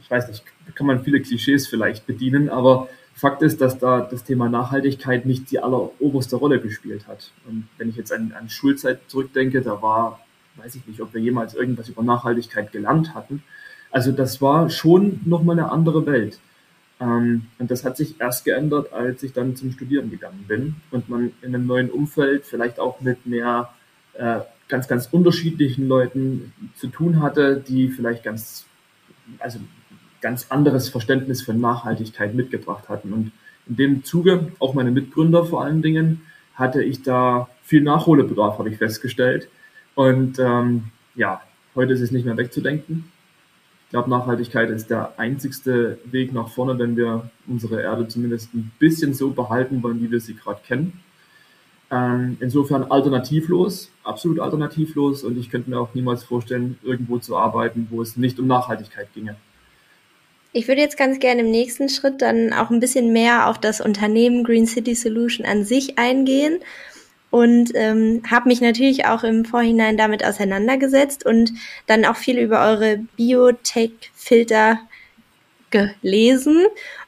[0.01, 0.43] ich weiß nicht,
[0.75, 5.51] kann man viele Klischees vielleicht bedienen, aber Fakt ist, dass da das Thema Nachhaltigkeit nicht
[5.51, 7.33] die alleroberste Rolle gespielt hat.
[7.47, 10.21] Und wenn ich jetzt an, an Schulzeit zurückdenke, da war
[10.57, 13.43] weiß ich nicht, ob wir jemals irgendwas über Nachhaltigkeit gelernt hatten.
[13.91, 16.39] Also das war schon nochmal eine andere Welt.
[17.01, 21.09] Ähm, und das hat sich erst geändert, als ich dann zum Studieren gegangen bin und
[21.09, 23.71] man in einem neuen Umfeld vielleicht auch mit mehr
[24.15, 28.67] äh, ganz, ganz unterschiedlichen Leuten zu tun hatte, die vielleicht ganz,
[29.39, 29.59] also
[30.21, 33.13] ganz anderes Verständnis von Nachhaltigkeit mitgebracht hatten.
[33.13, 33.33] Und
[33.67, 36.23] in dem Zuge, auch meine Mitgründer vor allen Dingen,
[36.55, 39.49] hatte ich da viel Nachholbedarf, habe ich festgestellt.
[39.95, 41.43] Und ähm, ja,
[41.75, 43.11] heute ist es nicht mehr wegzudenken.
[43.85, 48.71] Ich glaube, Nachhaltigkeit ist der einzigste Weg nach vorne, wenn wir unsere Erde zumindest ein
[48.79, 51.01] bisschen so behalten wollen, wie wir sie gerade kennen.
[51.91, 55.25] Ähm, insofern alternativlos, absolut alternativlos.
[55.25, 59.13] Und ich könnte mir auch niemals vorstellen, irgendwo zu arbeiten, wo es nicht um Nachhaltigkeit
[59.13, 59.35] ginge.
[60.53, 63.81] Ich würde jetzt ganz gerne im nächsten Schritt dann auch ein bisschen mehr auf das
[63.81, 66.59] Unternehmen Green City Solution an sich eingehen
[67.31, 71.53] und ähm, habe mich natürlich auch im Vorhinein damit auseinandergesetzt und
[71.87, 74.81] dann auch viel über eure Biotech-Filter
[75.71, 76.67] gelesen.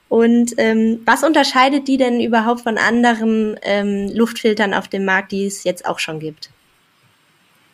[0.08, 5.46] Und ähm, was unterscheidet die denn überhaupt von anderen ähm, Luftfiltern auf dem Markt, die
[5.46, 6.50] es jetzt auch schon gibt?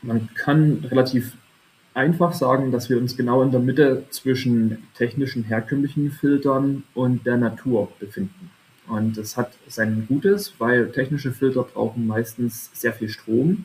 [0.03, 1.33] Man kann relativ
[1.95, 7.37] einfach sagen, dass wir uns genau in der Mitte zwischen technischen herkömmlichen Filtern und der
[7.37, 8.53] Natur befinden.
[8.88, 13.64] Und es hat sein Gutes, weil technische Filter brauchen meistens sehr viel Strom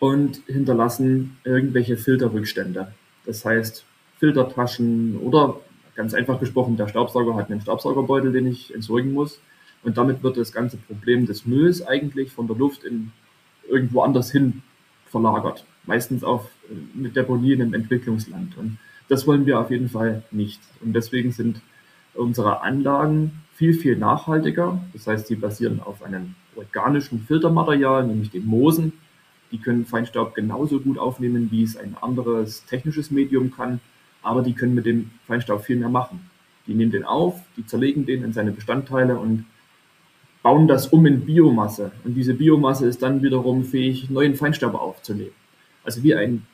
[0.00, 2.92] und hinterlassen irgendwelche Filterrückstände.
[3.24, 3.84] Das heißt,
[4.18, 5.60] Filtertaschen oder
[5.94, 9.40] ganz einfach gesprochen, der Staubsauger hat einen Staubsaugerbeutel, den ich entsorgen muss.
[9.84, 13.12] Und damit wird das ganze Problem des Mülls eigentlich von der Luft in
[13.68, 14.62] irgendwo anders hin
[15.06, 15.64] verlagert.
[15.86, 16.48] Meistens auf
[16.94, 18.56] mit Deponie in einem Entwicklungsland.
[18.58, 20.60] Und das wollen wir auf jeden Fall nicht.
[20.80, 21.60] Und deswegen sind
[22.14, 24.80] unsere Anlagen viel, viel nachhaltiger.
[24.92, 28.92] Das heißt, sie basieren auf einem organischen Filtermaterial, nämlich den Moosen.
[29.50, 33.80] Die können Feinstaub genauso gut aufnehmen, wie es ein anderes technisches Medium kann,
[34.22, 36.30] aber die können mit dem Feinstaub viel mehr machen.
[36.68, 39.44] Die nehmen den auf, die zerlegen den in seine Bestandteile und
[40.44, 41.90] bauen das um in Biomasse.
[42.04, 45.34] Und diese Biomasse ist dann wiederum fähig, neuen Feinstaub aufzunehmen.
[45.82, 46.46] Also wie ein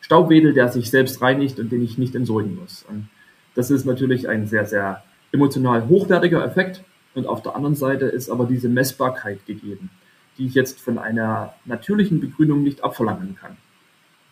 [0.00, 2.86] Staubwedel, der sich selbst reinigt und den ich nicht entsorgen muss.
[2.88, 3.08] Und
[3.54, 6.82] das ist natürlich ein sehr, sehr emotional hochwertiger Effekt
[7.14, 9.90] und auf der anderen Seite ist aber diese Messbarkeit gegeben,
[10.38, 13.56] die ich jetzt von einer natürlichen Begrünung nicht abverlangen kann.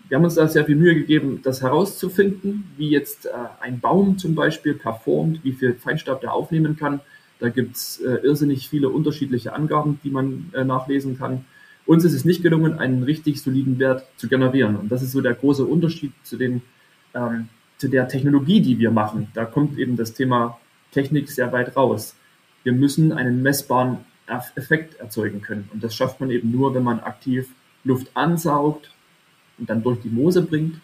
[0.09, 3.31] Wir haben uns da sehr viel Mühe gegeben, das herauszufinden, wie jetzt äh,
[3.61, 7.01] ein Baum zum Beispiel performt, wie viel Feinstaub der aufnehmen kann.
[7.41, 11.45] Da gibt es äh, irrsinnig viele unterschiedliche Angaben, die man äh, nachlesen kann.
[11.85, 14.77] Uns ist es nicht gelungen, einen richtig soliden Wert zu generieren.
[14.77, 16.63] Und das ist so der große Unterschied zu, den,
[17.15, 19.29] ähm, zu der Technologie, die wir machen.
[19.35, 20.59] Da kommt eben das Thema
[20.93, 22.15] Technik sehr weit raus.
[22.65, 23.99] Wir müssen einen messbaren
[24.57, 25.69] Effekt erzeugen können.
[25.73, 27.49] Und das schafft man eben nur, wenn man aktiv
[27.85, 28.91] Luft ansaugt
[29.59, 30.81] und dann durch die Moose bringt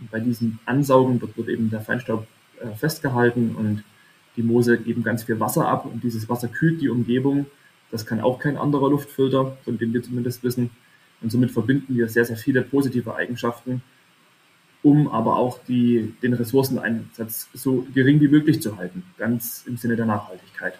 [0.00, 2.26] Und bei diesem Ansaugen dort wird eben der Feinstaub
[2.60, 3.84] äh, festgehalten und
[4.36, 7.46] die Moose geben ganz viel Wasser ab und dieses Wasser kühlt die Umgebung.
[7.90, 10.70] Das kann auch kein anderer Luftfilter, von dem wir zumindest wissen.
[11.20, 13.82] Und somit verbinden wir sehr, sehr viele positive Eigenschaften,
[14.84, 19.96] um aber auch die, den Ressourceneinsatz so gering wie möglich zu halten, ganz im Sinne
[19.96, 20.74] der Nachhaltigkeit.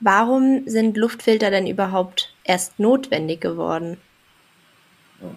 [0.00, 3.96] Warum sind Luftfilter denn überhaupt erst notwendig geworden?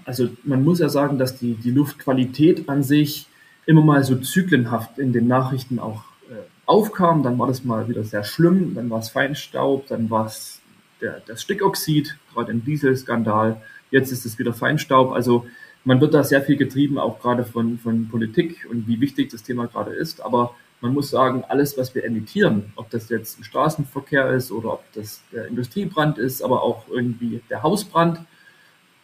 [0.05, 3.27] Also man muss ja sagen, dass die, die Luftqualität an sich
[3.65, 7.23] immer mal so zyklenhaft in den Nachrichten auch äh, aufkam.
[7.23, 10.61] Dann war das mal wieder sehr schlimm, dann war es Feinstaub, dann war es
[11.01, 13.61] der, das Stickoxid, gerade im Dieselskandal.
[13.89, 15.11] Jetzt ist es wieder Feinstaub.
[15.11, 15.45] Also
[15.87, 19.41] man wird da sehr viel getrieben, auch gerade von, von Politik und wie wichtig das
[19.41, 20.19] Thema gerade ist.
[20.21, 24.73] Aber man muss sagen, alles, was wir emittieren, ob das jetzt im Straßenverkehr ist oder
[24.73, 28.19] ob das der Industriebrand ist, aber auch irgendwie der Hausbrand,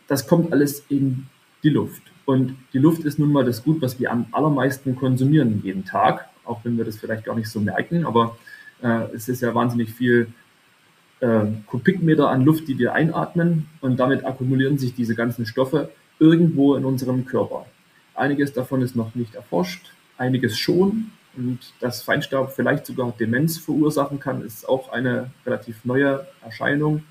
[0.09, 1.27] das kommt alles in
[1.63, 2.03] die Luft.
[2.25, 6.27] Und die Luft ist nun mal das Gut, was wir am allermeisten konsumieren jeden Tag,
[6.43, 8.37] auch wenn wir das vielleicht gar nicht so merken, aber
[8.81, 10.27] äh, es ist ja wahnsinnig viel
[11.21, 16.75] äh, Kubikmeter an Luft, die wir einatmen und damit akkumulieren sich diese ganzen Stoffe irgendwo
[16.75, 17.65] in unserem Körper.
[18.15, 24.19] Einiges davon ist noch nicht erforscht, einiges schon und dass Feinstaub vielleicht sogar Demenz verursachen
[24.19, 27.03] kann, ist auch eine relativ neue Erscheinung.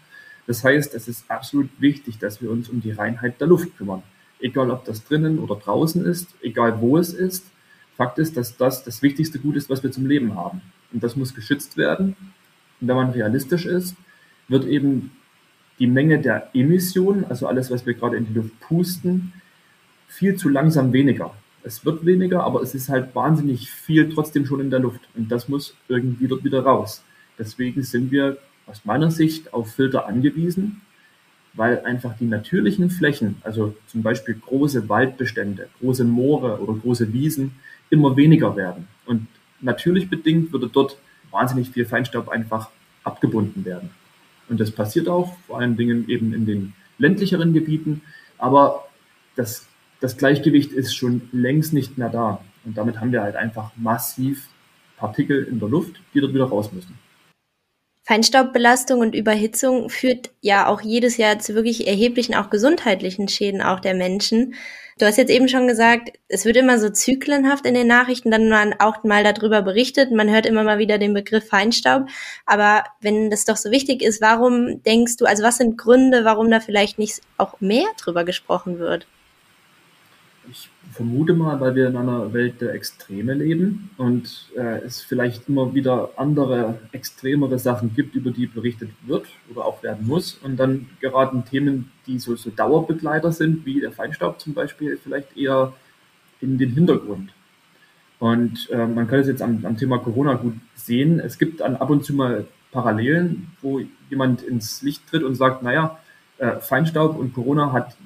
[0.47, 4.03] Das heißt, es ist absolut wichtig, dass wir uns um die Reinheit der Luft kümmern.
[4.41, 7.47] Egal, ob das drinnen oder draußen ist, egal wo es ist.
[7.97, 10.63] Fakt ist, dass das das wichtigste Gut ist, was wir zum Leben haben.
[10.93, 12.17] Und das muss geschützt werden.
[12.81, 13.95] Und wenn man realistisch ist,
[14.49, 15.13] wird eben
[15.83, 19.33] die Menge der Emissionen, also alles, was wir gerade in die Luft pusten,
[20.07, 21.35] viel zu langsam weniger.
[21.65, 25.01] Es wird weniger, aber es ist halt wahnsinnig viel trotzdem schon in der Luft.
[25.17, 27.03] Und das muss irgendwie dort wieder raus.
[27.37, 28.37] Deswegen sind wir
[28.69, 30.83] aus meiner Sicht auf Filter angewiesen,
[31.55, 37.57] weil einfach die natürlichen Flächen, also zum Beispiel große Waldbestände, große Moore oder große Wiesen,
[37.91, 38.87] immer weniger werden.
[39.05, 39.27] Und
[39.61, 40.97] natürlich bedingt würde dort
[41.33, 42.71] wahnsinnig viel Feinstaub einfach
[43.03, 43.91] abgebunden werden.
[44.53, 48.03] Und das passiert auch, vor allen Dingen eben in den ländlicheren Gebieten.
[48.37, 48.87] Aber
[49.35, 49.67] das,
[50.01, 52.45] das Gleichgewicht ist schon längst nicht mehr da.
[52.67, 54.49] Und damit haben wir halt einfach massiv
[54.99, 56.99] Partikel in der Luft, die dort wieder raus müssen.
[58.05, 63.79] Feinstaubbelastung und Überhitzung führt ja auch jedes Jahr zu wirklich erheblichen, auch gesundheitlichen Schäden auch
[63.79, 64.55] der Menschen.
[64.99, 68.49] Du hast jetzt eben schon gesagt, es wird immer so zyklenhaft in den Nachrichten dann
[68.49, 70.11] man auch mal darüber berichtet.
[70.11, 72.09] Man hört immer mal wieder den Begriff Feinstaub.
[72.45, 76.51] Aber wenn das doch so wichtig ist, warum denkst du, also was sind Gründe, warum
[76.51, 79.07] da vielleicht nicht auch mehr drüber gesprochen wird?
[80.51, 85.49] Ich vermute mal, weil wir in einer Welt der Extreme leben und äh, es vielleicht
[85.49, 90.35] immer wieder andere, extremere Sachen gibt, über die berichtet wird oder auch werden muss.
[90.43, 95.37] Und dann geraten Themen, die so, so Dauerbegleiter sind, wie der Feinstaub zum Beispiel, vielleicht
[95.37, 95.73] eher
[96.41, 97.33] in den Hintergrund.
[98.19, 101.21] Und äh, man kann es jetzt am, am, Thema Corona gut sehen.
[101.21, 105.63] Es gibt dann ab und zu mal Parallelen, wo jemand ins Licht tritt und sagt,
[105.63, 105.99] naja,
[106.39, 107.97] äh, Feinstaub und Corona hat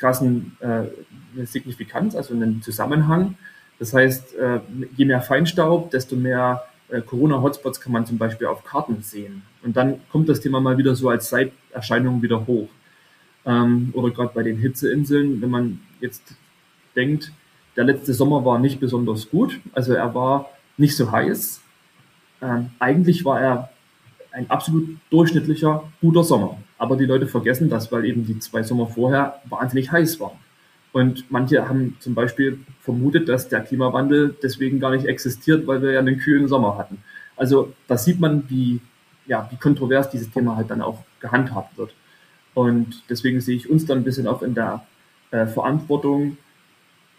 [0.00, 3.36] krassen äh, Signifikanz, also einen Zusammenhang.
[3.78, 4.60] Das heißt, äh,
[4.96, 9.42] je mehr Feinstaub, desto mehr äh, Corona-Hotspots kann man zum Beispiel auf Karten sehen.
[9.62, 12.68] Und dann kommt das Thema mal wieder so als Seiterscheinung wieder hoch.
[13.44, 16.34] Ähm, oder gerade bei den Hitzeinseln, wenn man jetzt
[16.96, 17.32] denkt,
[17.76, 21.60] der letzte Sommer war nicht besonders gut, also er war nicht so heiß.
[22.42, 23.70] Ähm, eigentlich war er
[24.32, 26.58] ein absolut durchschnittlicher, guter Sommer.
[26.80, 30.38] Aber die Leute vergessen das, weil eben die zwei Sommer vorher wahnsinnig heiß waren.
[30.92, 35.92] Und manche haben zum Beispiel vermutet, dass der Klimawandel deswegen gar nicht existiert, weil wir
[35.92, 37.02] ja einen kühlen Sommer hatten.
[37.36, 38.80] Also da sieht man, wie,
[39.26, 41.92] ja, wie kontrovers dieses Thema halt dann auch gehandhabt wird.
[42.54, 44.86] Und deswegen sehe ich uns dann ein bisschen auch in der
[45.32, 46.38] äh, Verantwortung,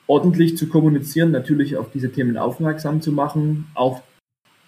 [0.07, 4.01] ordentlich zu kommunizieren, natürlich auf diese Themen aufmerksam zu machen, auch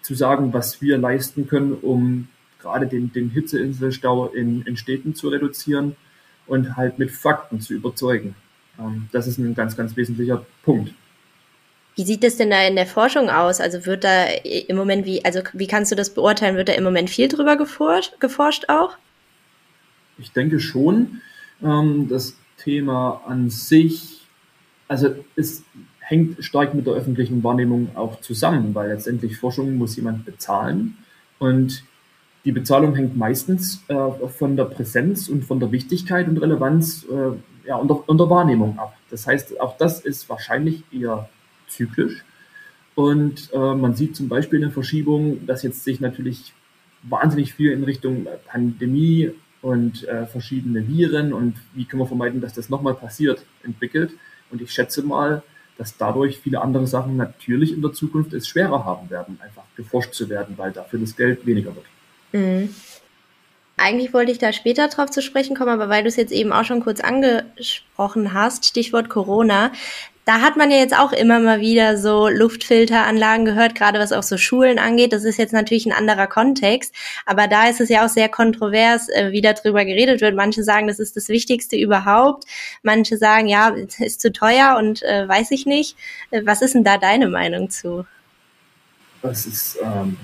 [0.02, 2.28] zu sagen, was wir leisten können, um
[2.64, 5.94] gerade den, den Hitzeinselstau in, in Städten zu reduzieren
[6.46, 8.34] und halt mit Fakten zu überzeugen.
[8.78, 10.92] Ähm, das ist ein ganz, ganz wesentlicher Punkt.
[11.94, 13.60] Wie sieht es denn da in der Forschung aus?
[13.60, 16.56] Also wird da im Moment wie, also wie kannst du das beurteilen?
[16.56, 18.96] Wird da im Moment viel drüber geforscht, geforscht auch?
[20.18, 21.20] Ich denke schon.
[21.62, 24.26] Ähm, das Thema an sich,
[24.88, 25.62] also es
[26.00, 30.96] hängt stark mit der öffentlichen Wahrnehmung auch zusammen, weil letztendlich Forschung muss jemand bezahlen
[31.38, 31.84] und
[32.44, 37.68] die Bezahlung hängt meistens äh, von der Präsenz und von der Wichtigkeit und Relevanz äh,
[37.68, 38.94] ja, und, der, und der Wahrnehmung ab.
[39.10, 41.28] Das heißt, auch das ist wahrscheinlich eher
[41.68, 42.22] zyklisch.
[42.94, 46.52] Und äh, man sieht zum Beispiel eine Verschiebung, dass jetzt sich natürlich
[47.02, 52.52] wahnsinnig viel in Richtung Pandemie und äh, verschiedene Viren und wie können wir vermeiden, dass
[52.52, 54.12] das nochmal passiert, entwickelt.
[54.50, 55.42] Und ich schätze mal,
[55.78, 60.12] dass dadurch viele andere Sachen natürlich in der Zukunft es schwerer haben werden, einfach geforscht
[60.12, 61.86] zu werden, weil dafür das Geld weniger wird.
[62.34, 62.74] Mhm.
[63.76, 66.52] Eigentlich wollte ich da später drauf zu sprechen kommen, aber weil du es jetzt eben
[66.52, 69.72] auch schon kurz angesprochen hast, Stichwort Corona,
[70.24, 74.22] da hat man ja jetzt auch immer mal wieder so Luftfilteranlagen gehört, gerade was auch
[74.22, 75.12] so Schulen angeht.
[75.12, 76.94] Das ist jetzt natürlich ein anderer Kontext,
[77.26, 80.34] aber da ist es ja auch sehr kontrovers, äh, wie darüber geredet wird.
[80.34, 82.44] Manche sagen, das ist das Wichtigste überhaupt.
[82.82, 85.96] Manche sagen, ja, ist zu teuer und äh, weiß ich nicht.
[86.30, 88.06] Äh, was ist denn da deine Meinung zu?
[89.20, 90.16] Das ist ähm,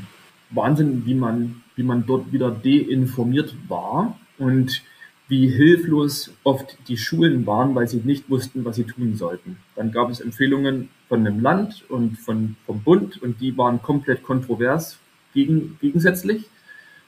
[0.51, 4.83] Wahnsinn, wie man, wie man dort wieder deinformiert war und
[5.29, 9.57] wie hilflos oft die Schulen waren, weil sie nicht wussten, was sie tun sollten.
[9.77, 14.23] Dann gab es Empfehlungen von dem Land und von, vom Bund und die waren komplett
[14.23, 14.99] kontrovers
[15.33, 16.51] gegen, gegensätzlich.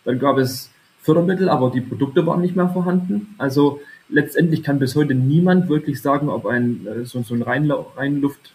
[0.07, 3.35] Dann gab es Fördermittel, aber die Produkte waren nicht mehr vorhanden.
[3.37, 8.53] Also letztendlich kann bis heute niemand wirklich sagen, ob ein äh, so, so ein Reinluft,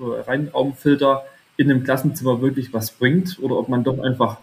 [0.00, 1.22] Reinraumfilter
[1.56, 4.38] in einem Klassenzimmer wirklich was bringt oder ob man doch einfach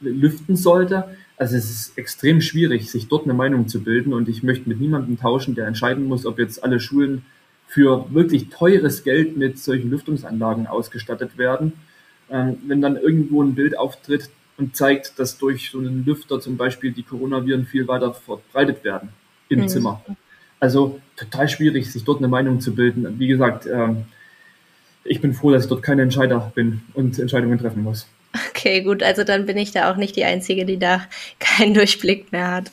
[0.00, 1.16] lüften sollte.
[1.36, 4.80] Also es ist extrem schwierig, sich dort eine Meinung zu bilden und ich möchte mit
[4.80, 7.24] niemandem tauschen, der entscheiden muss, ob jetzt alle Schulen
[7.66, 11.72] für wirklich teures Geld mit solchen Lüftungsanlagen ausgestattet werden.
[12.28, 16.56] Ähm, wenn dann irgendwo ein Bild auftritt und zeigt, dass durch so einen Lüfter zum
[16.56, 19.10] Beispiel die Coronaviren viel weiter verbreitet werden
[19.48, 19.68] im mhm.
[19.68, 20.04] Zimmer.
[20.60, 23.18] Also total schwierig, sich dort eine Meinung zu bilden.
[23.18, 24.04] Wie gesagt, ähm,
[25.04, 28.06] ich bin froh, dass ich dort kein Entscheider bin und Entscheidungen treffen muss.
[28.50, 31.06] Okay, gut, also dann bin ich da auch nicht die Einzige, die da
[31.38, 32.70] keinen Durchblick mehr hat.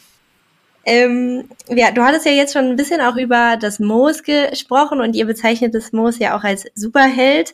[0.85, 5.17] Ähm, ja, du hattest ja jetzt schon ein bisschen auch über das Moos gesprochen und
[5.17, 7.53] ihr bezeichnet das Moos ja auch als Superheld.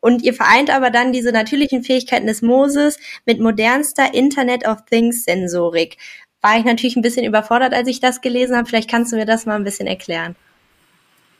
[0.00, 5.24] Und ihr vereint aber dann diese natürlichen Fähigkeiten des Mooses mit modernster Internet of Things
[5.24, 5.96] Sensorik.
[6.42, 8.68] War ich natürlich ein bisschen überfordert, als ich das gelesen habe.
[8.68, 10.36] Vielleicht kannst du mir das mal ein bisschen erklären.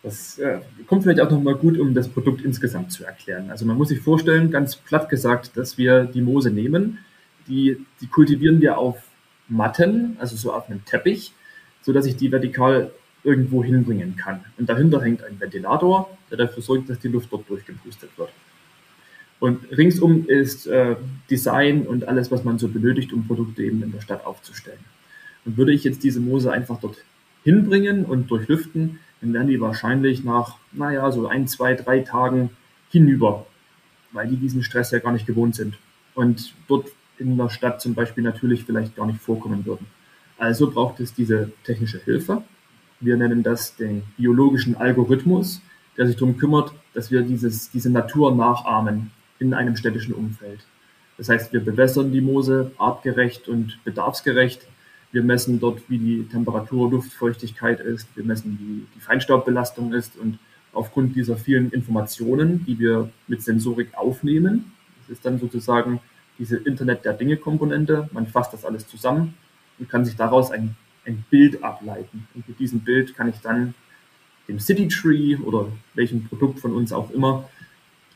[0.05, 3.51] Das äh, kommt vielleicht auch nochmal gut, um das Produkt insgesamt zu erklären.
[3.51, 6.99] Also man muss sich vorstellen, ganz platt gesagt, dass wir die Moose nehmen,
[7.49, 8.99] die, die kultivieren wir auf
[9.49, 11.33] Matten, also so auf einem Teppich,
[11.81, 12.91] so dass ich die vertikal
[13.23, 14.45] irgendwo hinbringen kann.
[14.59, 18.29] Und dahinter hängt ein Ventilator, der dafür sorgt, dass die Luft dort durchgepustet wird.
[19.41, 20.97] Und ringsum ist äh,
[21.31, 24.85] Design und alles, was man so benötigt, um Produkte eben in der Stadt aufzustellen.
[25.47, 26.99] Und würde ich jetzt diese Moose einfach dort
[27.43, 32.51] hinbringen und durchlüften, dann werden die wahrscheinlich nach, naja, so ein, zwei, drei Tagen
[32.91, 33.47] hinüber,
[34.13, 35.79] weil die diesen Stress ja gar nicht gewohnt sind
[36.15, 39.87] und dort in der Stadt zum Beispiel natürlich vielleicht gar nicht vorkommen würden.
[40.37, 42.43] Also braucht es diese technische Hilfe.
[43.01, 45.63] Wir nennen das den biologischen Algorithmus,
[45.97, 50.61] der sich darum kümmert, dass wir dieses, diese Natur nachahmen in einem städtischen Umfeld.
[51.17, 54.67] Das heißt, wir bewässern die Moose artgerecht und bedarfsgerecht
[55.15, 58.09] wir messen dort, wie die Temperatur, Luftfeuchtigkeit ist.
[58.17, 60.17] Wir messen, wie die Feinstaubbelastung ist.
[60.17, 60.41] Und
[60.73, 66.01] aufgrund dieser vielen Informationen, die wir mit Sensorik aufnehmen, das ist dann sozusagen
[66.37, 68.11] diese Internet der Dinge-Komponente.
[68.13, 69.35] Man fasst das alles zusammen
[69.79, 70.75] und kann sich daraus ein,
[71.07, 72.27] ein Bild ableiten.
[72.35, 73.75] Und mit diesem Bild kann ich dann
[74.49, 77.49] dem City Tree oder welchem Produkt von uns auch immer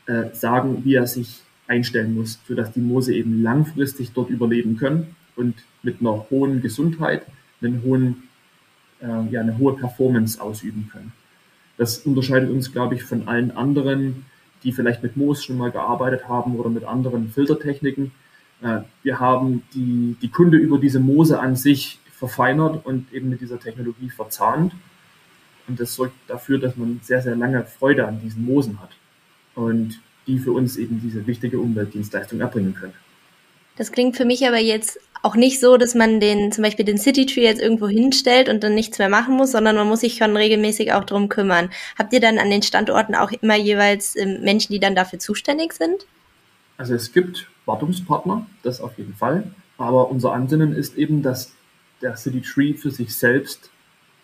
[0.05, 5.15] äh, sagen, wie er sich einstellen muss, sodass die Moose eben langfristig dort überleben können
[5.35, 7.25] und mit einer hohen Gesundheit
[7.61, 8.23] einen hohen,
[9.01, 11.13] äh, ja, eine hohe Performance ausüben können.
[11.77, 14.25] Das unterscheidet uns, glaube ich, von allen anderen,
[14.63, 18.11] die vielleicht mit Moos schon mal gearbeitet haben oder mit anderen Filtertechniken.
[18.61, 23.41] Äh, wir haben die, die Kunde über diese Moose an sich verfeinert und eben mit
[23.41, 24.73] dieser Technologie verzahnt.
[25.67, 28.89] Und das sorgt dafür, dass man sehr, sehr lange Freude an diesen Moosen hat
[29.55, 32.93] und die für uns eben diese wichtige Umweltdienstleistung erbringen können.
[33.79, 36.97] Das klingt für mich aber jetzt auch nicht so, dass man den, zum Beispiel den
[36.97, 40.17] City Tree jetzt irgendwo hinstellt und dann nichts mehr machen muss, sondern man muss sich
[40.17, 41.69] schon regelmäßig auch drum kümmern.
[41.97, 45.71] Habt ihr dann an den Standorten auch immer jeweils ähm, Menschen, die dann dafür zuständig
[45.71, 46.05] sind?
[46.75, 49.45] Also es gibt Wartungspartner, das auf jeden Fall.
[49.77, 51.53] Aber unser Ansinnen ist eben, dass
[52.01, 53.69] der City Tree für sich selbst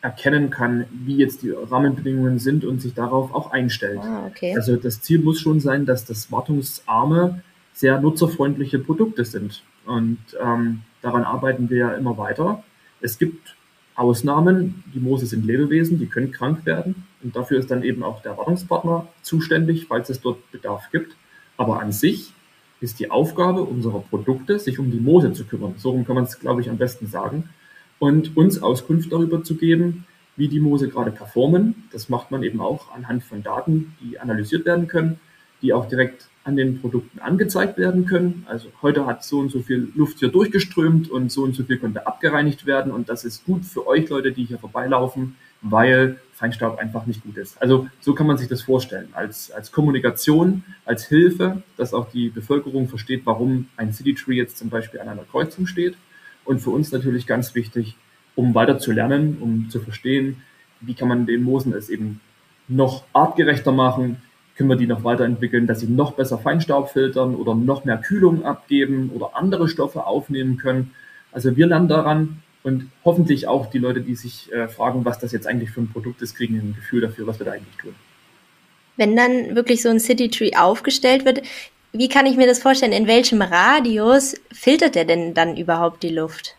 [0.02, 4.00] erkennen kann, wie jetzt die Rahmenbedingungen sind und sich darauf auch einstellt.
[4.02, 4.54] Ah, okay.
[4.54, 7.42] Also das Ziel muss schon sein, dass das wartungsarme,
[7.76, 9.62] sehr nutzerfreundliche Produkte sind.
[9.86, 12.64] Und ähm, daran arbeiten wir ja immer weiter.
[13.02, 13.56] Es gibt
[13.96, 17.06] Ausnahmen, die Moose sind Lebewesen, die können krank werden.
[17.22, 21.16] Und dafür ist dann eben auch der Wartungspartner zuständig, falls es dort Bedarf gibt.
[21.58, 22.34] Aber an sich
[22.80, 25.76] ist die Aufgabe unserer Produkte, sich um die Moose zu kümmern.
[25.78, 27.50] So kann man es, glaube ich, am besten sagen.
[28.00, 30.06] Und uns Auskunft darüber zu geben,
[30.38, 31.84] wie die Moose gerade performen.
[31.92, 35.20] Das macht man eben auch anhand von Daten, die analysiert werden können,
[35.62, 38.46] die auch direkt an den Produkten angezeigt werden können.
[38.48, 41.78] Also heute hat so und so viel Luft hier durchgeströmt und so und so viel
[41.78, 46.78] konnte abgereinigt werden und das ist gut für euch Leute, die hier vorbeilaufen, weil Feinstaub
[46.78, 47.60] einfach nicht gut ist.
[47.60, 52.30] Also so kann man sich das vorstellen, als, als Kommunikation, als Hilfe, dass auch die
[52.30, 55.96] Bevölkerung versteht, warum ein City Tree jetzt zum Beispiel an einer Kreuzung steht.
[56.44, 57.96] Und für uns natürlich ganz wichtig,
[58.36, 60.44] um weiter zu lernen, um zu verstehen,
[60.80, 62.22] wie kann man den Moosen es eben
[62.68, 64.18] noch artgerechter machen,
[64.56, 68.46] können wir die noch weiterentwickeln, dass sie noch besser Feinstaub filtern oder noch mehr Kühlung
[68.46, 70.92] abgeben oder andere Stoffe aufnehmen können.
[71.32, 75.32] Also wir lernen daran und hoffentlich auch die Leute, die sich äh, fragen, was das
[75.32, 77.94] jetzt eigentlich für ein Produkt ist, kriegen ein Gefühl dafür, was wir da eigentlich tun.
[78.98, 81.42] Wenn dann wirklich so ein City Tree aufgestellt wird,
[81.92, 82.92] wie kann ich mir das vorstellen?
[82.92, 86.56] In welchem Radius filtert der denn dann überhaupt die Luft?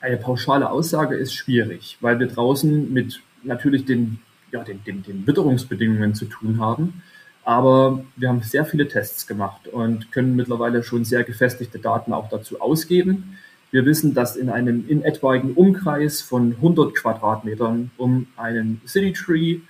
[0.00, 4.18] Eine pauschale Aussage ist schwierig, weil wir draußen mit natürlich den,
[4.52, 7.02] ja, den, den, den Witterungsbedingungen zu tun haben.
[7.44, 12.28] Aber wir haben sehr viele Tests gemacht und können mittlerweile schon sehr gefestigte Daten auch
[12.28, 13.38] dazu ausgeben.
[13.70, 19.60] Wir wissen, dass in einem in etwaigen Umkreis von 100 Quadratmetern um einen City Tree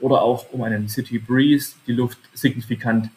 [0.00, 3.10] oder auch um einen City Breeze die Luft signifikant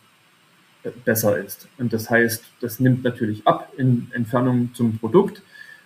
[1.03, 1.67] besser ist.
[1.77, 5.41] Und das heißt, das nimmt natürlich ab in Entfernung zum Produkt,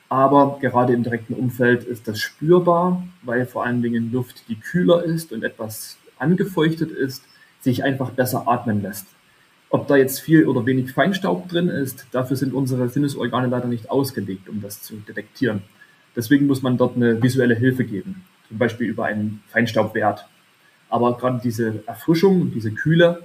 [0.10, 5.04] aber gerade im direkten Umfeld ist das spürbar, weil vor allen Dingen Luft, die kühler
[5.04, 7.24] ist und etwas angefeuchtet ist,
[7.62, 9.08] sich einfach besser atmen lässt.
[9.70, 13.92] Ob da jetzt viel oder wenig Feinstaub drin ist, dafür sind unsere Sinnesorgane leider nicht
[13.92, 15.62] ausgelegt, um das zu detektieren.
[16.16, 20.26] Deswegen muss man dort eine visuelle Hilfe geben, zum Beispiel über einen Feinstaubwert.
[20.90, 23.24] Aber gerade diese Erfrischung diese Kühle,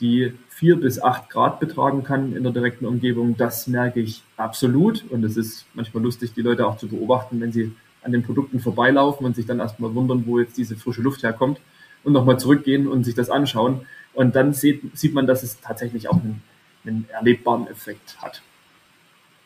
[0.00, 5.04] die vier bis acht Grad betragen kann in der direkten Umgebung, das merke ich absolut.
[5.10, 7.72] Und es ist manchmal lustig, die Leute auch zu beobachten, wenn sie
[8.02, 11.60] an den Produkten vorbeilaufen und sich dann erstmal wundern, wo jetzt diese frische Luft herkommt
[12.04, 13.86] und nochmal zurückgehen und sich das anschauen.
[14.12, 16.42] Und dann sieht, sieht man, dass es tatsächlich auch einen,
[16.84, 18.42] einen erlebbaren Effekt hat.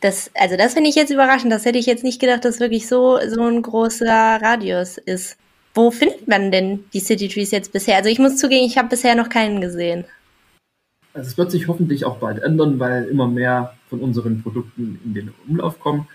[0.00, 1.52] Das, also das finde ich jetzt überraschend.
[1.52, 5.36] Das hätte ich jetzt nicht gedacht, dass wirklich so, so ein großer Radius ist.
[5.74, 7.96] Wo findet man denn die City Trees jetzt bisher?
[7.96, 10.04] Also ich muss zugeben, ich habe bisher noch keinen gesehen.
[11.14, 15.14] Also es wird sich hoffentlich auch bald ändern, weil immer mehr von unseren Produkten in
[15.14, 16.06] den Umlauf kommen.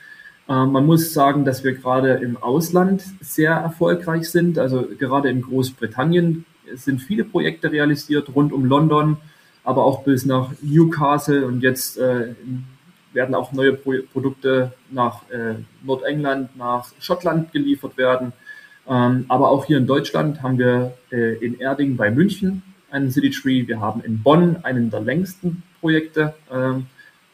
[0.47, 4.57] Äh, man muss sagen, dass wir gerade im Ausland sehr erfolgreich sind.
[4.59, 9.17] Also gerade in Großbritannien sind viele Projekte realisiert rund um London,
[9.63, 12.33] aber auch bis nach Newcastle und jetzt äh,
[13.13, 18.33] werden auch neue Pro Produkte nach äh, Nordengland, nach Schottland geliefert werden.
[18.87, 23.29] Ähm, aber auch hier in Deutschland haben wir äh, in Erding bei München einen City
[23.29, 23.67] Tree.
[23.67, 26.87] Wir haben in Bonn einen der längsten Projekte ähm,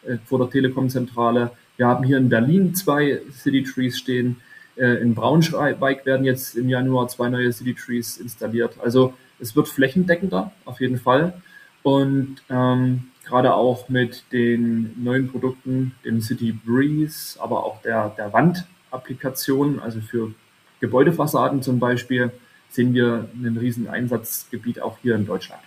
[0.05, 1.51] äh, vor der Telekom-Zentrale.
[1.79, 4.35] Wir haben hier in Berlin zwei City Trees stehen.
[4.75, 8.75] Äh, in Braunschweig werden jetzt im Januar zwei neue City Trees installiert.
[8.83, 11.41] Also es wird flächendeckender, auf jeden Fall.
[11.81, 18.33] Und ähm, gerade auch mit den neuen Produkten, dem City Breeze, aber auch der, der
[18.33, 20.33] Wandapplikation, also für
[20.81, 22.33] Gebäudefassaden zum Beispiel,
[22.67, 25.61] sehen wir einen riesen Einsatzgebiet auch hier in Deutschland.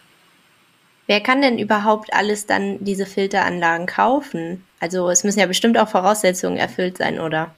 [1.07, 4.65] Wer kann denn überhaupt alles dann diese Filteranlagen kaufen?
[4.81, 7.55] Also es müssen ja bestimmt auch Voraussetzungen erfüllt sein, oder?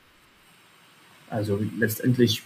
[1.28, 2.42] Also letztendlich,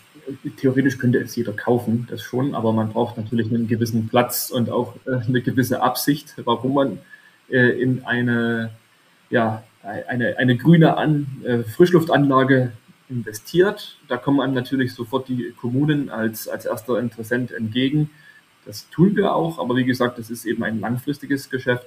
[0.57, 4.71] theoretisch könnte es jeder kaufen, das schon, aber man braucht natürlich einen gewissen Platz und
[4.71, 6.99] auch äh, eine gewisse Absicht, warum man
[7.51, 8.71] äh, in eine,
[9.31, 12.73] ja, eine, eine grüne An äh, Frischluftanlage
[13.09, 13.97] investiert.
[14.09, 18.11] Da kommen einem natürlich sofort die Kommunen als, als erster Interessent entgegen.
[18.65, 21.87] Das tun wir auch, aber wie gesagt, das ist eben ein langfristiges Geschäft.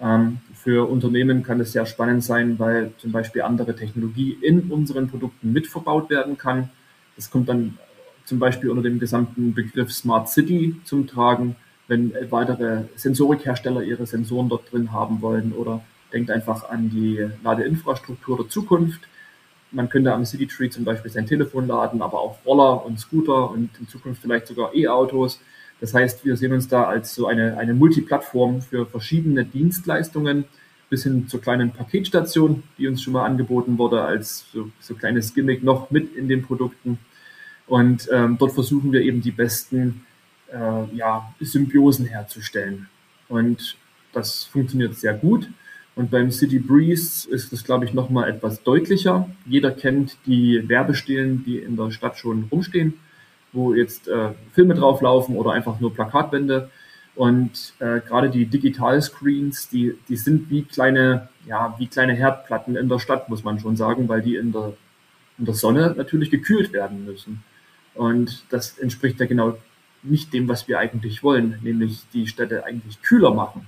[0.00, 5.08] Ähm, für Unternehmen kann es sehr spannend sein, weil zum Beispiel andere Technologie in unseren
[5.08, 6.70] Produkten mit verbaut werden kann.
[7.16, 7.78] Das kommt dann
[8.24, 11.56] zum Beispiel unter dem gesamten Begriff Smart City zum Tragen,
[11.88, 15.82] wenn weitere Sensorikhersteller ihre Sensoren dort drin haben wollen oder
[16.12, 19.00] denkt einfach an die Ladeinfrastruktur der Zukunft
[19.72, 23.50] man könnte am City Tree zum Beispiel sein Telefon laden, aber auch Roller und Scooter
[23.50, 25.40] und in Zukunft vielleicht sogar E-Autos.
[25.80, 30.44] Das heißt, wir sehen uns da als so eine, eine Multiplattform für verschiedene Dienstleistungen
[30.90, 35.32] bis hin zur kleinen Paketstation, die uns schon mal angeboten wurde, als so, so kleines
[35.34, 36.98] Gimmick noch mit in den Produkten.
[37.66, 40.04] Und ähm, dort versuchen wir eben die besten
[40.52, 42.88] äh, ja, Symbiosen herzustellen.
[43.28, 43.76] Und
[44.12, 45.48] das funktioniert sehr gut.
[45.94, 49.30] Und beim City Breeze ist das, glaube ich, nochmal etwas deutlicher.
[49.46, 52.94] Jeder kennt die Werbestelen, die in der Stadt schon rumstehen,
[53.52, 56.70] wo jetzt äh, Filme drauflaufen oder einfach nur Plakatwände.
[57.16, 62.88] Und äh, gerade die Digital-Screens, die, die sind wie kleine, ja, wie kleine Herdplatten in
[62.88, 64.74] der Stadt, muss man schon sagen, weil die in der,
[65.38, 67.42] in der Sonne natürlich gekühlt werden müssen.
[67.94, 69.58] Und das entspricht ja genau
[70.02, 73.66] nicht dem, was wir eigentlich wollen, nämlich die Städte eigentlich kühler machen.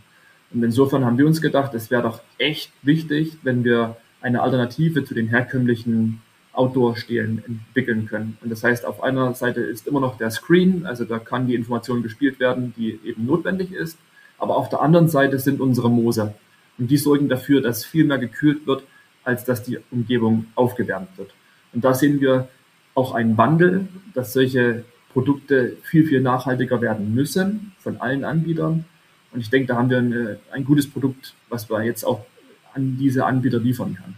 [0.52, 5.04] Und insofern haben wir uns gedacht, es wäre doch echt wichtig, wenn wir eine Alternative
[5.04, 6.22] zu den herkömmlichen
[6.52, 8.36] Outdoor-Stelen entwickeln können.
[8.42, 11.54] Und das heißt, auf einer Seite ist immer noch der Screen, also da kann die
[11.54, 13.98] Information gespielt werden, die eben notwendig ist.
[14.38, 16.34] Aber auf der anderen Seite sind unsere Moose.
[16.78, 18.82] Und die sorgen dafür, dass viel mehr gekühlt wird,
[19.24, 21.32] als dass die Umgebung aufgewärmt wird.
[21.72, 22.48] Und da sehen wir
[22.94, 28.84] auch einen Wandel, dass solche Produkte viel, viel nachhaltiger werden müssen von allen Anbietern.
[29.32, 32.24] Und ich denke, da haben wir eine, ein gutes Produkt, was wir jetzt auch
[32.74, 34.16] an diese Anbieter liefern können.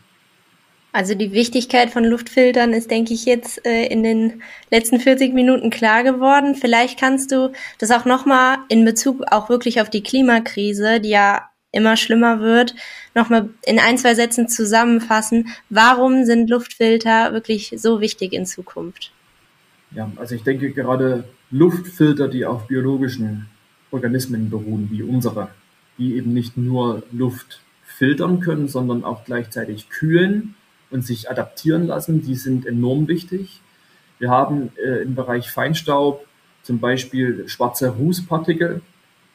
[0.94, 5.70] Also die Wichtigkeit von Luftfiltern ist, denke ich, jetzt äh, in den letzten 40 Minuten
[5.70, 6.54] klar geworden.
[6.54, 11.50] Vielleicht kannst du das auch nochmal in Bezug auch wirklich auf die Klimakrise, die ja
[11.72, 12.76] immer schlimmer wird,
[13.12, 15.48] nochmal in ein, zwei Sätzen zusammenfassen.
[15.68, 19.10] Warum sind Luftfilter wirklich so wichtig in Zukunft?
[19.90, 23.48] Ja, also ich denke gerade Luftfilter, die auf biologischen
[23.90, 25.48] Organismen beruhen, wie unsere,
[25.98, 30.54] die eben nicht nur Luft filtern können, sondern auch gleichzeitig kühlen
[30.94, 33.60] und sich adaptieren lassen, die sind enorm wichtig.
[34.20, 36.24] Wir haben äh, im Bereich Feinstaub
[36.62, 38.80] zum Beispiel schwarze Rußpartikel,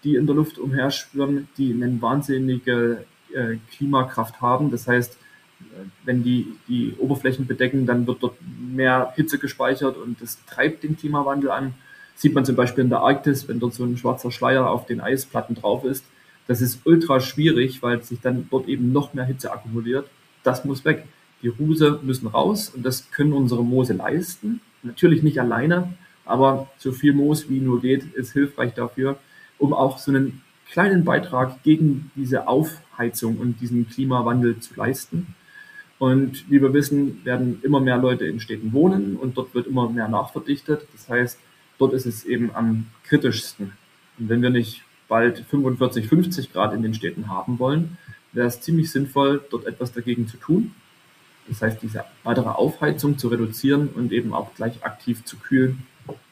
[0.05, 3.03] die in der Luft umherschwirren, die eine wahnsinnige
[3.35, 4.71] äh, Klimakraft haben.
[4.71, 5.65] Das heißt, äh,
[6.05, 10.95] wenn die die Oberflächen bedecken, dann wird dort mehr Hitze gespeichert und das treibt den
[10.95, 11.73] Klimawandel an.
[12.15, 15.01] Sieht man zum Beispiel in der Arktis, wenn dort so ein schwarzer Schleier auf den
[15.01, 16.05] Eisplatten drauf ist.
[16.47, 20.07] Das ist ultra schwierig, weil sich dann dort eben noch mehr Hitze akkumuliert.
[20.43, 21.05] Das muss weg.
[21.41, 24.61] Die Ruse müssen raus und das können unsere Moose leisten.
[24.83, 25.93] Natürlich nicht alleine,
[26.25, 29.17] aber so viel Moos wie nur geht ist hilfreich dafür,
[29.57, 35.35] um auch so einen kleinen Beitrag gegen diese Aufheizung und diesen Klimawandel zu leisten.
[35.97, 39.89] Und wie wir wissen, werden immer mehr Leute in Städten wohnen und dort wird immer
[39.89, 40.87] mehr nachverdichtet.
[40.93, 41.39] Das heißt,
[41.77, 43.73] dort ist es eben am kritischsten.
[44.17, 47.97] Und wenn wir nicht bald 45, 50 Grad in den Städten haben wollen,
[48.31, 50.71] wäre es ziemlich sinnvoll, dort etwas dagegen zu tun.
[51.49, 55.83] Das heißt, diese weitere Aufheizung zu reduzieren und eben auch gleich aktiv zu kühlen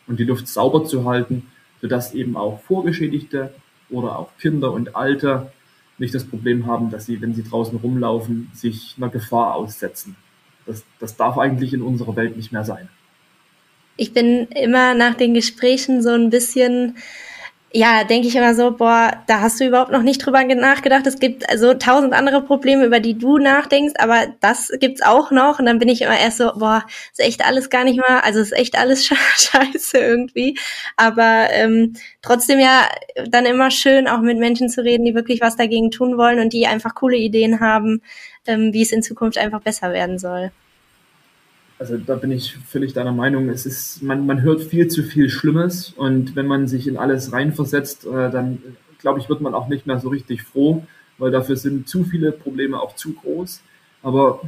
[0.06, 1.48] und die Luft sauber zu halten,
[1.82, 3.54] sodass eben auch Vorgeschädigte
[3.90, 5.52] oder auch Kinder und Alte
[5.98, 10.16] nicht das Problem haben, dass sie, wenn sie draußen rumlaufen, sich einer Gefahr aussetzen.
[10.66, 12.90] Das, das darf eigentlich in unserer Welt nicht mehr sein.
[13.96, 16.98] Ich bin immer nach den Gesprächen so ein bisschen
[17.74, 21.06] ja, denke ich immer so, boah, da hast du überhaupt noch nicht drüber nachgedacht.
[21.06, 25.60] Es gibt also tausend andere Probleme, über die du nachdenkst, aber das gibt's auch noch.
[25.60, 28.40] Und dann bin ich immer erst so, boah, ist echt alles gar nicht mal, also
[28.40, 30.58] ist echt alles scheiße irgendwie.
[30.96, 32.88] Aber ähm, trotzdem ja
[33.28, 36.54] dann immer schön, auch mit Menschen zu reden, die wirklich was dagegen tun wollen und
[36.54, 38.02] die einfach coole Ideen haben,
[38.46, 40.52] ähm, wie es in Zukunft einfach besser werden soll.
[41.80, 43.50] Also da bin ich völlig deiner Meinung.
[43.50, 47.32] Es ist, man, man hört viel zu viel Schlimmes und wenn man sich in alles
[47.34, 48.60] reinversetzt, äh, dann
[49.00, 50.86] glaube ich, wird man auch nicht mehr so richtig froh,
[51.18, 53.62] weil dafür sind zu viele Probleme auch zu groß.
[54.02, 54.42] Aber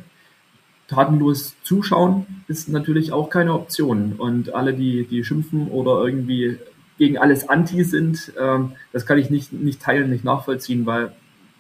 [0.88, 4.14] tatenlos zuschauen ist natürlich auch keine Option.
[4.18, 6.58] Und alle, die, die schimpfen oder irgendwie
[6.98, 11.14] gegen alles anti sind, ähm, das kann ich nicht, nicht teilen, nicht nachvollziehen, weil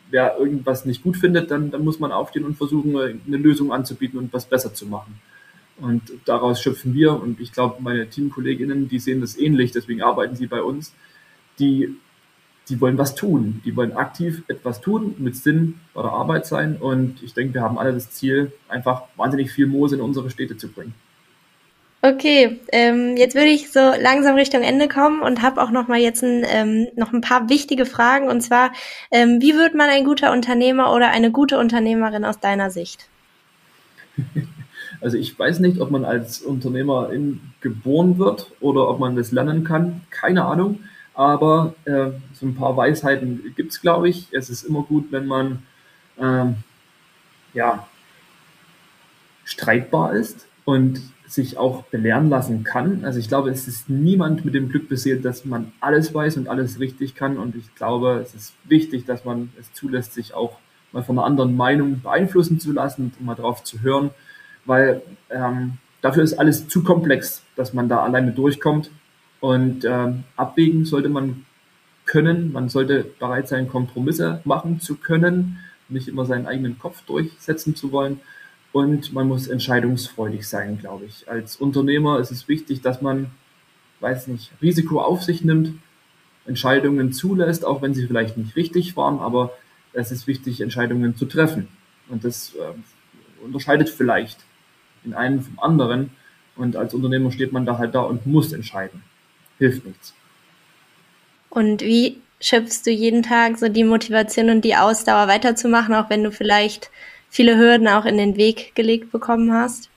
[0.10, 4.18] wer irgendwas nicht gut findet, dann, dann muss man aufstehen und versuchen, eine Lösung anzubieten
[4.18, 5.20] und was besser zu machen.
[5.82, 10.36] Und daraus schöpfen wir, und ich glaube, meine Teamkolleginnen, die sehen das ähnlich, deswegen arbeiten
[10.36, 10.94] sie bei uns,
[11.60, 11.96] die,
[12.68, 13.62] die wollen was tun.
[13.66, 16.78] Die wollen aktiv etwas tun, mit Sinn bei der Arbeit sein.
[16.78, 20.58] Und ich denke, wir haben alle das Ziel, einfach wahnsinnig viel Moos in unsere Städte
[20.58, 20.94] zu bringen.
[22.02, 26.00] Okay, ähm, jetzt würde ich so langsam Richtung Ende kommen und habe auch noch mal
[26.00, 28.30] jetzt ein, ähm, noch ein paar wichtige Fragen.
[28.30, 28.72] Und zwar,
[29.12, 33.10] ähm, wie wird man ein guter Unternehmer oder eine gute Unternehmerin aus deiner Sicht?
[35.02, 39.64] Also ich weiß nicht, ob man als Unternehmerin geboren wird oder ob man das lernen
[39.64, 40.02] kann.
[40.10, 40.80] Keine Ahnung.
[41.14, 44.28] Aber äh, so ein paar Weisheiten gibt es, glaube ich.
[44.32, 45.64] Es ist immer gut, wenn man
[46.20, 46.56] ähm,
[47.54, 47.88] ja,
[49.46, 53.06] streitbar ist und sich auch belehren lassen kann.
[53.06, 56.48] Also ich glaube, es ist niemand mit dem Glück beseelt, dass man alles weiß und
[56.48, 57.38] alles richtig kann.
[57.38, 60.58] Und ich glaube, es ist wichtig, dass man es zulässt, sich auch
[60.92, 64.10] mal von einer anderen Meinung beeinflussen zu lassen und mal darauf zu hören
[64.70, 65.02] weil
[65.32, 68.92] ähm, dafür ist alles zu komplex, dass man da alleine durchkommt.
[69.40, 71.46] Und ähm, abwägen sollte man
[72.06, 72.52] können.
[72.54, 75.58] Man sollte bereit sein, Kompromisse machen zu können,
[75.88, 78.20] nicht immer seinen eigenen Kopf durchsetzen zu wollen.
[78.72, 81.28] Und man muss entscheidungsfreudig sein, glaube ich.
[81.28, 83.32] Als Unternehmer ist es wichtig, dass man,
[84.02, 85.74] weiß nicht, Risiko auf sich nimmt,
[86.46, 89.52] Entscheidungen zulässt, auch wenn sie vielleicht nicht richtig waren, aber
[89.94, 91.70] es ist wichtig, Entscheidungen zu treffen.
[92.08, 94.46] Und das äh, unterscheidet vielleicht
[95.04, 96.12] den einen vom anderen.
[96.56, 99.04] Und als Unternehmer steht man da halt da und muss entscheiden.
[99.58, 100.14] Hilft nichts.
[101.50, 106.24] Und wie schöpfst du jeden Tag so die Motivation und die Ausdauer weiterzumachen, auch wenn
[106.24, 106.92] du vielleicht
[107.30, 109.90] viele Hürden auch in den Weg gelegt bekommen hast?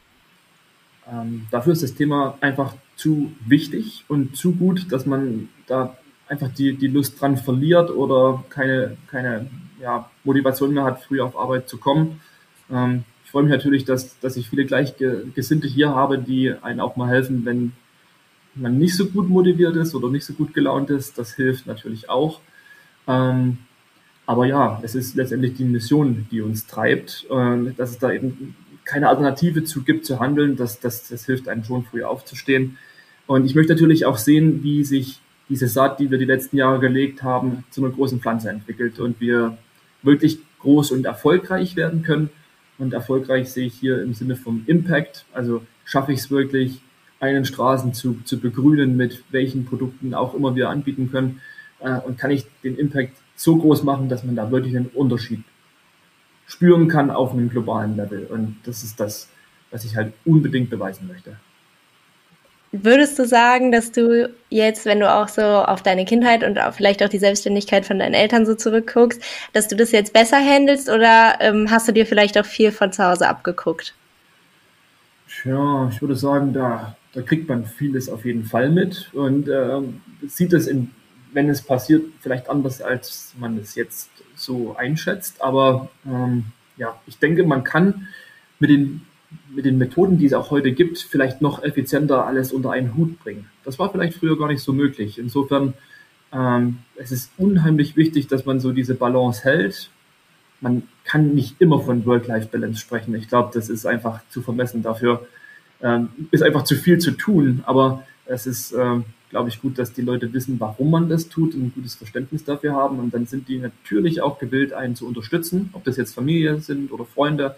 [1.11, 5.97] Ähm, dafür ist das Thema einfach zu wichtig und zu gut, dass man da
[6.29, 9.49] einfach die, die Lust dran verliert oder keine, keine
[9.81, 12.21] ja, Motivation mehr hat, früh auf Arbeit zu kommen.
[12.71, 17.09] Ähm, freue mich natürlich, dass, dass ich viele Gleichgesinnte hier habe, die einen auch mal
[17.09, 17.73] helfen, wenn
[18.55, 21.17] man nicht so gut motiviert ist oder nicht so gut gelaunt ist.
[21.17, 22.41] Das hilft natürlich auch.
[23.09, 23.57] Ähm,
[24.27, 28.55] aber ja, es ist letztendlich die Mission, die uns treibt, äh, dass es da eben
[28.85, 30.57] keine Alternative zu gibt, zu handeln.
[30.57, 32.77] Das, das, das hilft einem schon, früh aufzustehen.
[33.27, 36.81] Und ich möchte natürlich auch sehen, wie sich diese Saat, die wir die letzten Jahre
[36.81, 39.57] gelegt haben, zu einer großen Pflanze entwickelt und wir
[40.03, 42.29] wirklich groß und erfolgreich werden können.
[42.83, 45.25] Und erfolgreich sehe ich hier im Sinne vom Impact.
[45.33, 46.81] Also schaffe ich es wirklich,
[47.21, 51.41] einen Straßen zu, zu begrünen, mit welchen Produkten auch immer wir anbieten können.
[51.79, 55.45] Äh, und kann ich den Impact so groß machen, dass man da wirklich einen Unterschied
[56.49, 58.27] spüren kann auf einem globalen Level.
[58.27, 59.29] Und das ist das,
[59.71, 61.37] was ich halt unbedingt beweisen möchte.
[62.75, 66.73] Würdest du sagen, dass du jetzt, wenn du auch so auf deine Kindheit und auch
[66.73, 70.89] vielleicht auch die Selbstständigkeit von deinen Eltern so zurückguckst, dass du das jetzt besser handelst
[70.89, 73.95] oder ähm, hast du dir vielleicht auch viel von zu Hause abgeguckt?
[75.29, 79.81] Tja, ich würde sagen, da, da kriegt man vieles auf jeden Fall mit und äh,
[80.27, 80.91] sieht es, in,
[81.33, 85.43] wenn es passiert, vielleicht anders, als man es jetzt so einschätzt.
[85.43, 86.47] Aber ähm,
[86.79, 88.09] ja, ich denke, man kann
[88.59, 89.03] mit den
[89.55, 93.19] mit den Methoden, die es auch heute gibt, vielleicht noch effizienter alles unter einen Hut
[93.23, 93.47] bringen.
[93.65, 95.19] Das war vielleicht früher gar nicht so möglich.
[95.19, 95.75] Insofern
[96.33, 99.91] ähm, es ist unheimlich wichtig, dass man so diese Balance hält.
[100.61, 103.15] Man kann nicht immer von Work-Life-Balance sprechen.
[103.15, 105.27] Ich glaube, das ist einfach zu vermessen dafür.
[105.83, 107.63] Ähm, ist einfach zu viel zu tun.
[107.67, 111.55] Aber es ist, ähm, glaube ich, gut, dass die Leute wissen, warum man das tut
[111.55, 112.99] und ein gutes Verständnis dafür haben.
[112.99, 116.93] Und dann sind die natürlich auch gewillt, einen zu unterstützen, ob das jetzt Familie sind
[116.93, 117.57] oder Freunde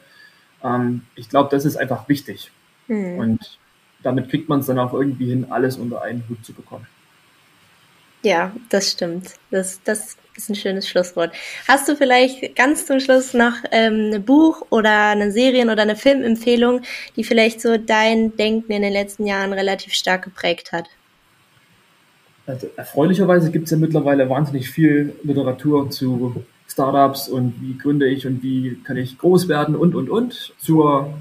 [0.65, 2.51] ähm, ich glaube, das ist einfach wichtig.
[2.89, 3.19] Mhm.
[3.19, 3.59] Und
[4.03, 6.87] damit kriegt man es dann auch irgendwie hin, alles unter einen Hut zu bekommen.
[8.23, 9.35] Ja, das stimmt.
[9.51, 11.33] Das, das ist ein schönes Schlusswort.
[11.69, 15.95] Hast du vielleicht ganz zum Schluss noch ähm, ein Buch oder eine Serien- oder eine
[15.95, 16.81] Filmempfehlung,
[17.17, 20.89] die vielleicht so dein Denken in den letzten Jahren relativ stark geprägt hat?
[22.47, 28.27] Also erfreulicherweise gibt es ja mittlerweile wahnsinnig viel Literatur zu Startups und wie gründe ich
[28.27, 30.55] und wie kann ich groß werden und, und, und.
[30.59, 31.15] Zur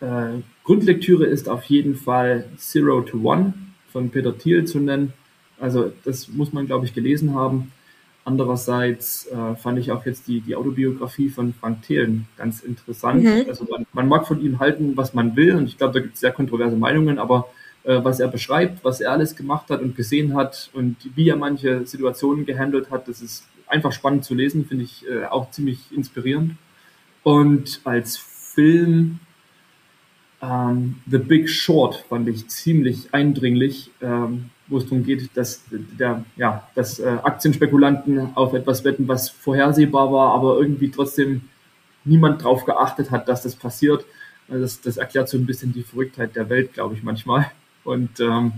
[0.00, 3.54] äh, Grundlektüre ist auf jeden Fall Zero to One
[3.92, 5.12] von Peter Thiel zu nennen.
[5.58, 7.72] Also das muss man, glaube ich, gelesen haben.
[8.24, 13.24] Andererseits äh, fand ich auch jetzt die, die Autobiografie von Frank Thelen ganz interessant.
[13.24, 13.46] Mhm.
[13.48, 16.14] Also man, man, mag von ihm halten, was man will und ich glaube, da gibt
[16.14, 17.48] es sehr kontroverse Meinungen, aber
[17.84, 21.36] äh, was er beschreibt, was er alles gemacht hat und gesehen hat und wie er
[21.36, 25.92] manche Situationen gehandelt hat, das ist einfach spannend zu lesen, finde ich äh, auch ziemlich
[25.92, 26.56] inspirierend.
[27.22, 29.20] Und als Film
[30.40, 36.24] ähm, The Big Short fand ich ziemlich eindringlich, ähm, wo es darum geht, dass, der,
[36.36, 41.42] ja, dass äh, Aktienspekulanten auf etwas wetten, was vorhersehbar war, aber irgendwie trotzdem
[42.04, 44.04] niemand darauf geachtet hat, dass das passiert.
[44.48, 47.50] Also das, das erklärt so ein bisschen die Verrücktheit der Welt, glaube ich, manchmal.
[47.84, 48.52] Und ähm,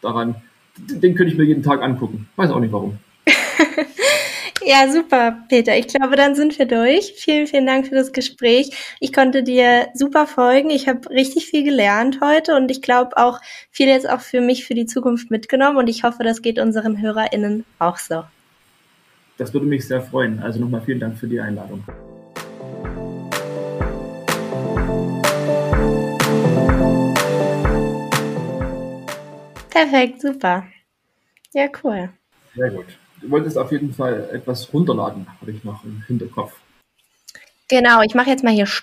[0.00, 0.36] daran,
[0.76, 2.28] den könnte ich mir jeden Tag angucken.
[2.36, 2.98] Weiß auch nicht warum.
[4.66, 5.76] Ja, super, Peter.
[5.76, 7.12] Ich glaube, dann sind wir durch.
[7.16, 8.70] Vielen, vielen Dank für das Gespräch.
[8.98, 10.70] Ich konnte dir super folgen.
[10.70, 13.40] Ich habe richtig viel gelernt heute und ich glaube auch
[13.70, 17.02] viel jetzt auch für mich für die Zukunft mitgenommen und ich hoffe, das geht unseren
[17.02, 18.24] HörerInnen auch so.
[19.36, 20.42] Das würde mich sehr freuen.
[20.42, 21.84] Also nochmal vielen Dank für die Einladung.
[29.68, 30.66] Perfekt, super.
[31.52, 32.08] Ja, cool.
[32.56, 32.86] Sehr gut
[33.24, 36.52] du wolltest auf jeden Fall etwas runterladen, habe ich noch im Hinterkopf.
[37.68, 38.82] Genau, ich mache jetzt mal hier Stopp.